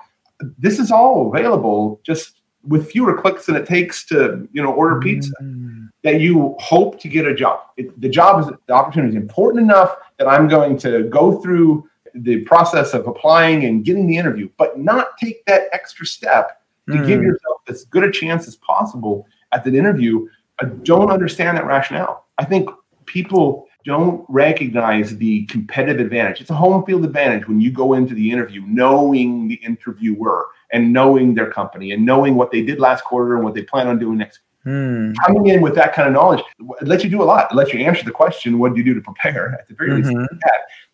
This 0.57 0.79
is 0.79 0.91
all 0.91 1.33
available 1.33 1.99
just 2.03 2.41
with 2.63 2.91
fewer 2.91 3.19
clicks 3.19 3.45
than 3.45 3.55
it 3.55 3.65
takes 3.65 4.05
to 4.07 4.47
you 4.51 4.61
know 4.61 4.71
order 4.71 4.99
pizza. 4.99 5.33
Mm-hmm. 5.41 5.85
That 6.03 6.21
you 6.21 6.55
hope 6.59 6.97
to 7.01 7.09
get 7.09 7.25
a 7.25 7.35
job. 7.35 7.59
It, 7.75 7.99
the 7.99 8.07
job 8.07 8.39
is 8.39 8.51
the 8.67 8.73
opportunity 8.73 9.17
is 9.17 9.21
important 9.21 9.63
enough 9.63 9.97
that 10.17 10.29
I'm 10.29 10.47
going 10.47 10.77
to 10.79 11.03
go 11.09 11.41
through 11.41 11.89
the 12.15 12.41
process 12.45 12.93
of 12.93 13.05
applying 13.07 13.65
and 13.65 13.83
getting 13.83 14.07
the 14.07 14.15
interview, 14.15 14.49
but 14.57 14.79
not 14.79 15.17
take 15.17 15.45
that 15.45 15.63
extra 15.73 16.05
step 16.05 16.61
to 16.89 16.95
mm. 16.95 17.07
give 17.07 17.21
yourself 17.21 17.61
as 17.67 17.85
good 17.85 18.03
a 18.03 18.11
chance 18.11 18.47
as 18.47 18.55
possible 18.57 19.27
at 19.51 19.63
that 19.63 19.75
interview. 19.75 20.27
I 20.61 20.65
don't 20.65 21.11
understand 21.11 21.57
that 21.57 21.65
rationale. 21.65 22.25
I 22.37 22.45
think 22.45 22.69
people 23.05 23.67
don't 23.85 24.25
recognize 24.27 25.17
the 25.17 25.45
competitive 25.45 26.05
advantage. 26.05 26.41
It's 26.41 26.49
a 26.49 26.55
home 26.55 26.85
field 26.85 27.05
advantage 27.05 27.47
when 27.47 27.61
you 27.61 27.71
go 27.71 27.93
into 27.93 28.13
the 28.13 28.29
interview 28.29 28.61
knowing 28.65 29.47
the 29.47 29.55
interviewer 29.55 30.47
and 30.71 30.91
knowing 30.91 31.33
their 31.33 31.51
company 31.51 31.91
and 31.91 32.05
knowing 32.05 32.35
what 32.35 32.51
they 32.51 32.61
did 32.61 32.79
last 32.79 33.03
quarter 33.03 33.35
and 33.35 33.43
what 33.43 33.53
they 33.53 33.63
plan 33.63 33.87
on 33.87 33.97
doing 33.97 34.17
next. 34.17 34.39
Hmm. 34.63 35.13
Coming 35.25 35.47
in 35.47 35.61
with 35.61 35.73
that 35.75 35.93
kind 35.93 36.07
of 36.07 36.13
knowledge, 36.13 36.43
it 36.59 36.87
lets 36.87 37.03
you 37.03 37.09
do 37.09 37.21
a 37.21 37.23
lot. 37.23 37.51
It 37.51 37.55
lets 37.55 37.73
you 37.73 37.79
answer 37.79 38.03
the 38.03 38.11
question, 38.11 38.59
what 38.59 38.73
do 38.73 38.79
you 38.79 38.83
do 38.83 38.93
to 38.93 39.01
prepare? 39.01 39.53
At 39.53 39.67
the 39.67 39.73
very 39.73 40.01
mm-hmm. 40.01 40.19
least, 40.19 40.29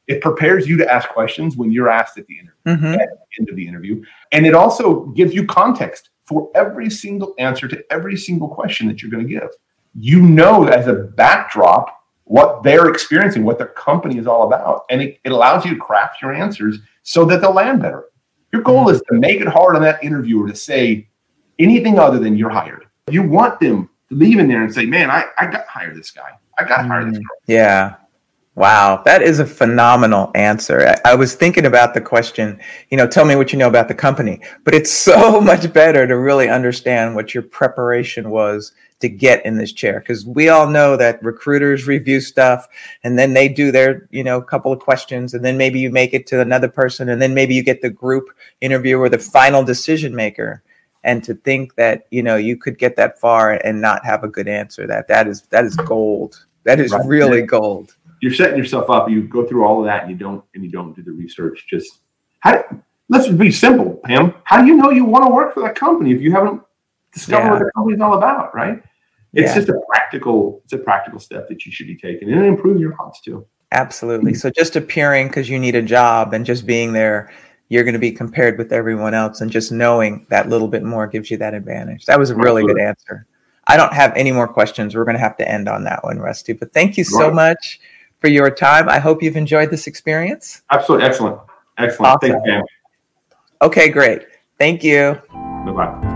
it 0.07 0.21
prepares 0.21 0.67
you 0.67 0.77
to 0.77 0.91
ask 0.91 1.09
questions 1.09 1.57
when 1.57 1.71
you're 1.71 1.89
asked 1.89 2.17
at 2.19 2.27
the 2.27 2.35
interview, 2.35 2.53
mm-hmm. 2.67 3.01
at 3.01 3.09
the 3.09 3.39
end 3.39 3.49
of 3.49 3.55
the 3.55 3.67
interview. 3.67 4.03
And 4.31 4.45
it 4.45 4.53
also 4.53 5.05
gives 5.07 5.33
you 5.33 5.47
context 5.47 6.09
for 6.25 6.51
every 6.53 6.89
single 6.89 7.33
answer 7.39 7.67
to 7.67 7.83
every 7.91 8.17
single 8.17 8.49
question 8.49 8.87
that 8.87 9.01
you're 9.01 9.11
going 9.11 9.27
to 9.27 9.33
give. 9.33 9.49
You 9.95 10.21
know, 10.21 10.67
as 10.67 10.87
a 10.87 10.93
backdrop, 10.93 12.04
what 12.25 12.63
they're 12.63 12.89
experiencing, 12.89 13.43
what 13.43 13.57
their 13.57 13.67
company 13.67 14.17
is 14.17 14.27
all 14.27 14.47
about. 14.47 14.85
And 14.89 15.01
it, 15.01 15.19
it 15.23 15.31
allows 15.31 15.63
you 15.65 15.73
to 15.73 15.79
craft 15.79 16.21
your 16.21 16.33
answers 16.33 16.79
so 17.03 17.23
that 17.25 17.41
they'll 17.41 17.53
land 17.53 17.81
better. 17.81 18.05
Your 18.51 18.61
goal 18.61 18.89
is 18.89 19.01
to 19.11 19.19
make 19.19 19.41
it 19.41 19.47
hard 19.47 19.75
on 19.75 19.81
that 19.83 20.03
interviewer 20.03 20.47
to 20.47 20.55
say 20.55 21.07
anything 21.59 21.99
other 21.99 22.19
than 22.19 22.35
you're 22.35 22.49
hired. 22.49 22.85
You 23.09 23.23
want 23.23 23.59
them 23.59 23.89
to 24.09 24.15
leave 24.15 24.39
in 24.39 24.47
there 24.47 24.63
and 24.63 24.73
say, 24.73 24.85
man, 24.85 25.11
I, 25.11 25.25
I 25.37 25.45
got 25.45 25.65
to 25.65 25.69
hire 25.69 25.93
this 25.93 26.11
guy. 26.11 26.31
I 26.57 26.63
got 26.63 26.81
to 26.81 26.87
hire 26.87 27.05
this 27.05 27.17
mm, 27.19 27.21
girl. 27.21 27.37
Yeah. 27.47 27.95
Wow, 28.55 29.01
that 29.03 29.21
is 29.21 29.39
a 29.39 29.45
phenomenal 29.45 30.31
answer. 30.33 30.87
I, 30.87 31.11
I, 31.11 31.15
was 31.15 31.35
thinking 31.35 31.65
about 31.65 31.93
the 31.93 31.99
question, 31.99 32.57
you 32.89 32.95
know, 32.95 33.05
tell 33.05 33.25
me 33.25 33.35
what 33.35 33.51
you 33.51 33.59
know 33.59 33.67
about 33.67 33.89
the 33.89 33.93
company, 33.93 34.39
but 34.63 34.73
it's 34.73 34.91
so 35.09 35.41
much 35.41 35.71
better 35.73 36.07
to 36.07 36.17
really 36.17 36.47
understand 36.47 37.15
what 37.15 37.33
your 37.33 37.43
preparation 37.43 38.29
was 38.29 38.71
to 39.01 39.09
get 39.09 39.45
in 39.45 39.57
this 39.57 39.73
chair. 39.73 39.99
Because 39.99 40.25
we 40.25 40.49
all 40.49 40.67
know 40.67 40.95
that 40.97 41.21
recruiters 41.23 41.87
review 41.87 42.21
stuff 42.21 42.67
and 43.03 43.17
then 43.17 43.33
they 43.33 43.49
do 43.49 43.71
their 43.71 44.07
you 44.11 44.23
know 44.23 44.37
a 44.37 44.43
couple 44.43 44.71
of 44.71 44.79
questions 44.79 45.33
and 45.33 45.43
then 45.43 45.57
maybe 45.57 45.79
you 45.79 45.89
make 45.89 46.13
it 46.13 46.27
to 46.27 46.41
another 46.41 46.69
person 46.69 47.09
and 47.09 47.21
then 47.21 47.33
maybe 47.33 47.53
you 47.53 47.63
get 47.63 47.81
the 47.81 47.89
group 47.89 48.29
interview 48.61 48.97
or 48.97 49.09
the 49.09 49.19
final 49.19 49.63
decision 49.63 50.15
maker. 50.15 50.63
And 51.03 51.23
to 51.25 51.35
think 51.35 51.75
that 51.75 52.07
you 52.09 52.23
know 52.23 52.35
you 52.35 52.57
could 52.57 52.79
get 52.79 52.95
that 52.95 53.19
far 53.19 53.53
and 53.63 53.79
not 53.79 54.03
have 54.05 54.23
a 54.23 54.27
good 54.27 54.47
answer 54.47 54.87
that 54.87 55.07
that 55.07 55.27
is 55.27 55.43
that 55.43 55.65
is 55.65 55.75
gold. 55.75 56.45
That 56.63 56.79
is 56.79 56.91
right. 56.91 57.05
really 57.05 57.43
gold. 57.43 57.95
You're 58.21 58.33
setting 58.33 58.57
yourself 58.57 58.89
up 58.89 59.09
you 59.09 59.21
go 59.27 59.45
through 59.45 59.65
all 59.65 59.79
of 59.79 59.85
that 59.85 60.03
and 60.03 60.11
you 60.11 60.17
don't 60.17 60.43
and 60.55 60.63
you 60.63 60.71
don't 60.71 60.95
do 60.95 61.03
the 61.03 61.11
research. 61.11 61.67
Just 61.69 61.99
how 62.39 62.63
let's 63.09 63.27
be 63.27 63.51
simple 63.51 63.99
pam. 64.03 64.33
How 64.45 64.61
do 64.61 64.67
you 64.67 64.75
know 64.75 64.89
you 64.89 65.05
want 65.05 65.25
to 65.25 65.31
work 65.31 65.53
for 65.53 65.61
that 65.61 65.75
company 65.75 66.11
if 66.11 66.21
you 66.21 66.31
haven't 66.31 66.61
discovered 67.15 67.45
yeah. 67.45 67.51
what 67.51 67.59
the 67.59 67.71
company's 67.75 68.01
all 68.01 68.13
about 68.13 68.53
right? 68.53 68.83
It's 69.33 69.49
yeah. 69.49 69.55
just 69.55 69.69
a 69.69 69.81
practical 69.89 70.61
it's 70.63 70.73
a 70.73 70.77
practical 70.77 71.19
step 71.19 71.49
that 71.49 71.65
you 71.65 71.71
should 71.71 71.87
be 71.87 71.95
taking 71.97 72.31
and 72.31 72.45
it 72.45 72.47
improves 72.47 72.79
your 72.79 72.95
odds 72.99 73.19
too. 73.21 73.45
Absolutely. 73.71 74.33
So 74.33 74.49
just 74.49 74.75
appearing 74.75 75.27
because 75.27 75.49
you 75.49 75.59
need 75.59 75.75
a 75.75 75.81
job 75.81 76.33
and 76.33 76.45
just 76.45 76.65
being 76.65 76.93
there 76.93 77.31
you're 77.69 77.83
going 77.83 77.93
to 77.93 77.99
be 77.99 78.11
compared 78.11 78.59
with 78.59 78.71
everyone 78.71 79.15
else 79.15 79.41
and 79.41 79.49
just 79.49 79.71
knowing 79.71 80.25
that 80.29 80.49
little 80.49 80.67
bit 80.67 80.83
more 80.83 81.07
gives 81.07 81.31
you 81.31 81.37
that 81.37 81.55
advantage. 81.55 82.05
That 82.05 82.19
was 82.19 82.29
a 82.29 82.35
really 82.35 82.63
good 82.63 82.79
answer. 82.79 83.25
I 83.65 83.75
don't 83.75 83.91
have 83.91 84.13
any 84.15 84.31
more 84.31 84.47
questions. 84.47 84.95
We're 84.95 85.03
going 85.03 85.17
to 85.17 85.23
have 85.23 85.35
to 85.37 85.49
end 85.49 85.67
on 85.67 85.83
that 85.85 86.03
one 86.03 86.19
rusty 86.19 86.53
but 86.53 86.73
thank 86.73 86.97
you 86.97 87.03
so 87.03 87.31
much 87.31 87.79
for 88.19 88.27
your 88.27 88.51
time. 88.51 88.87
I 88.87 88.99
hope 88.99 89.23
you've 89.23 89.37
enjoyed 89.37 89.71
this 89.71 89.87
experience. 89.87 90.61
Absolutely 90.71 91.07
excellent. 91.07 91.39
Excellent. 91.77 92.15
Awesome. 92.15 92.31
thank 92.31 92.45
you 92.45 92.63
okay 93.61 93.89
great. 93.89 94.27
Thank 94.57 94.83
you. 94.83 95.19
Bye-bye 95.33 96.14